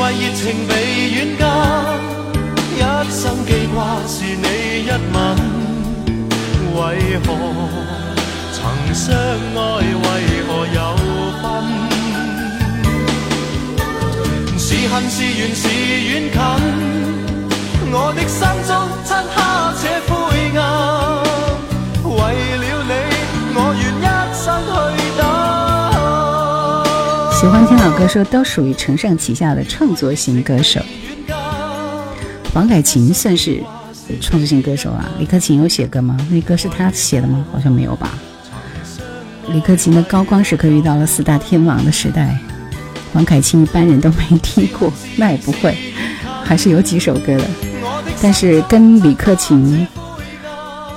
[0.06, 0.72] 为热情被
[1.16, 1.44] 软禁，
[2.78, 2.80] 一
[3.10, 3.76] 生记挂
[4.08, 4.46] 是你
[4.86, 5.16] 一吻。
[6.76, 6.78] 为
[7.26, 7.28] 何
[8.54, 8.62] 曾
[8.94, 9.58] 相爱，
[10.04, 10.06] 为
[10.46, 10.80] 何有
[11.42, 11.44] 分？
[14.60, 15.64] 是恨是缘是
[16.12, 16.38] 远近，
[17.92, 18.72] 我的心中
[19.04, 19.38] 漆黑
[19.82, 20.14] 且灰
[20.60, 21.05] 暗。
[27.46, 30.82] 喜欢听老歌，说都属于承上启下的创作型歌手。
[32.52, 33.62] 黄凯芹算是
[34.20, 35.08] 创作型歌手啊。
[35.20, 36.18] 李克勤有写歌吗？
[36.32, 37.46] 那歌是他写的吗？
[37.52, 38.10] 好像没有吧。
[39.50, 42.36] 李克勤的高光时刻遇到了四大天王的时代，
[43.14, 45.78] 黄凯芹一般人都没听过，那也不会，
[46.44, 47.46] 还是有几首歌的。
[48.24, 49.88] 但是跟李克勤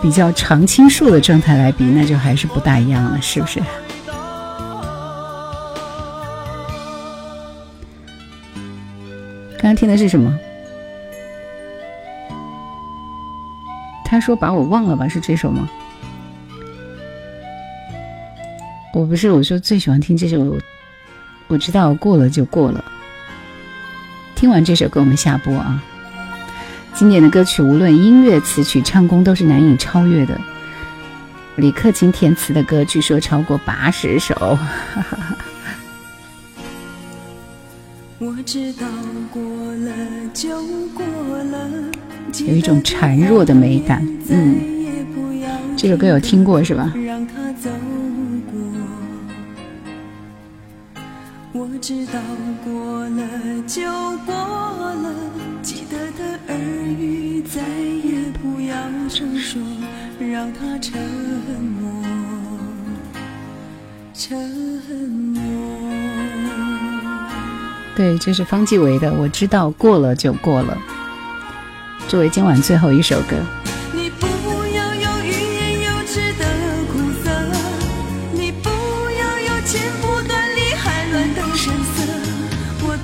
[0.01, 3.61] 比较常青树的状态来比，那就还是不大一样了，是不是？
[9.69, 10.35] 刚听的是什么？
[14.03, 15.69] 他说把我忘了吧，是这首吗？
[18.95, 20.57] 我不是，我说最喜欢听这首。
[21.49, 22.83] 我知道过了就过了。
[24.35, 25.83] 听完这首歌，我们下播啊。
[26.95, 30.41] 经典的歌曲，无论音乐、词曲、唱功，都是难以超越的。
[31.57, 34.35] 李克勤填词的歌，据说超过八十首。
[34.35, 34.57] 哈
[34.95, 35.37] 哈哈。
[38.21, 38.85] 我知道
[39.33, 39.93] 过了
[40.35, 40.61] 就
[40.93, 41.71] 过了，
[42.49, 44.05] 有一种孱弱的美感。
[44.29, 44.57] 嗯，
[45.77, 46.93] 这首歌有听过是吧？
[51.53, 52.21] 我知道
[52.65, 53.23] 过了
[53.69, 53.83] 就
[54.27, 55.15] 过了，
[55.63, 56.59] 记得的耳
[56.99, 58.75] 语再也不要
[59.09, 59.63] 说，
[60.19, 61.87] 让它沉默。
[67.99, 70.79] 对，这是方季韦的，我知道过了就过了。
[72.07, 73.35] 作为今晚最后一首歌。
[73.93, 74.25] 你不
[74.73, 76.45] 要有欲言又止的
[76.93, 77.29] 苦涩，
[78.33, 82.05] 你不要有剪不断理还乱的神色。
[82.87, 82.97] 我，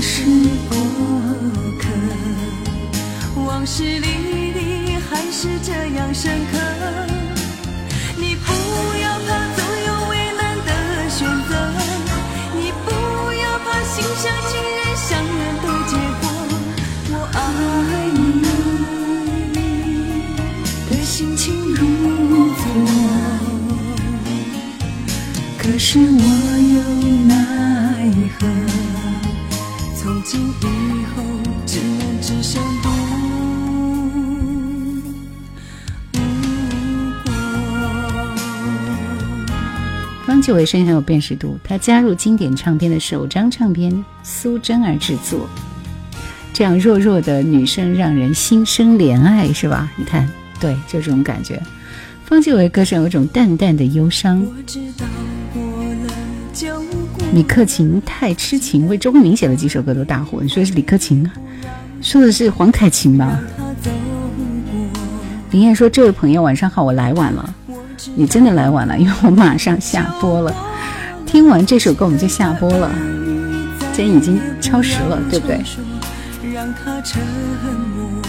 [0.00, 0.22] 是
[0.68, 0.78] 过
[1.80, 1.84] 客，
[3.40, 4.35] 往事历历还
[5.38, 6.56] 是这样深刻。
[8.16, 8.48] 你不
[9.02, 10.70] 要怕总有为难的
[11.10, 11.52] 选择，
[12.54, 12.88] 你不
[13.42, 15.92] 要怕心相情人相远的结
[16.22, 16.24] 果。
[17.10, 17.36] 我爱
[18.14, 18.18] 你
[20.88, 21.44] 的心情
[21.74, 21.80] 如
[22.56, 22.64] 昨，
[25.58, 26.24] 可是我
[26.74, 26.80] 又
[40.46, 45.48] 方季韦声音很有辨识度，他加入经典唱片的首张唱片苏贞儿制作，
[46.52, 49.90] 这样弱弱的女生让人心生怜爱，是吧？
[49.96, 51.60] 你看，对，就这种感觉。
[52.26, 54.40] 方季韦歌声有一种淡淡的忧伤。
[57.34, 60.40] 李克勤太痴情，为周慧敏写的几首歌都大火。
[60.40, 61.32] 你说的是李克勤啊？
[62.00, 63.36] 说的是黄凯芹吧？
[65.50, 67.52] 林燕说：“这位朋友晚上好，我来晚了。
[68.14, 70.54] 你真的来晚了，因为我马上下播了。
[71.26, 72.90] 听完这首歌我们就下播了。
[73.92, 75.60] 今天已经超时了，对不对？
[76.52, 77.22] 让他沉
[77.94, 78.22] 默，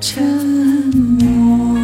[0.00, 1.78] 沉默。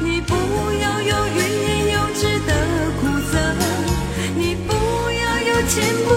[0.00, 0.34] 你不
[0.80, 2.50] 要有欲言又止的
[3.00, 3.38] 苦涩，
[4.36, 6.08] 你不要有剪不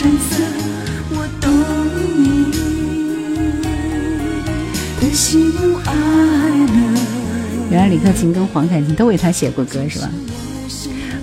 [0.00, 0.42] 乱的神色。
[1.10, 1.50] 我懂
[2.22, 2.50] 你
[5.00, 6.74] 的喜怒哀乐。
[7.70, 10.10] 原来李克勤跟黄凯芹都为他写过歌，是吧？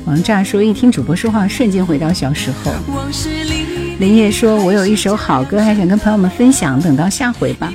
[0.05, 2.71] 王炸说：“一听主播说话，瞬间回到小时候。”
[3.99, 7.73] 林业说：“我有一首好歌，还想跟朋友们分享，等到下回吧。”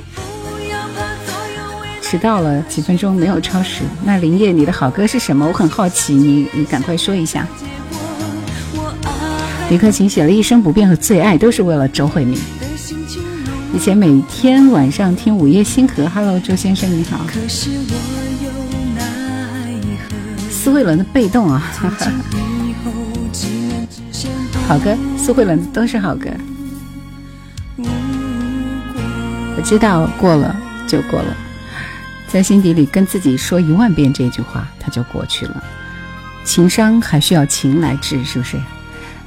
[2.01, 3.81] 迟到了几分钟，没有超时。
[4.03, 5.47] 那林业，你的好歌是什么？
[5.47, 7.47] 我很好奇，你你赶快说一下。
[9.73, 12.37] 李克勤写了一生不变和最爱，都是为了周慧敏。
[13.73, 16.07] 以前每天晚上听午夜星河。
[16.09, 17.25] Hello，周先生你好。
[20.51, 21.59] 苏慧伦的被动啊，
[24.67, 26.29] 好歌，苏慧伦都是好歌。
[27.79, 30.55] 我知道过了
[30.87, 31.35] 就过了，
[32.27, 35.63] 在心底里跟自己说一万遍这句话，它就过去了。
[36.45, 38.55] 情伤还需要情来治，是不是？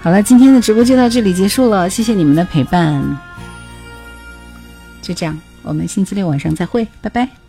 [0.02, 3.02] 好了，今天的直播就到这里结束了，谢谢你们的陪伴。
[5.02, 7.45] 就这样，我们星期六晚上再会，拜拜。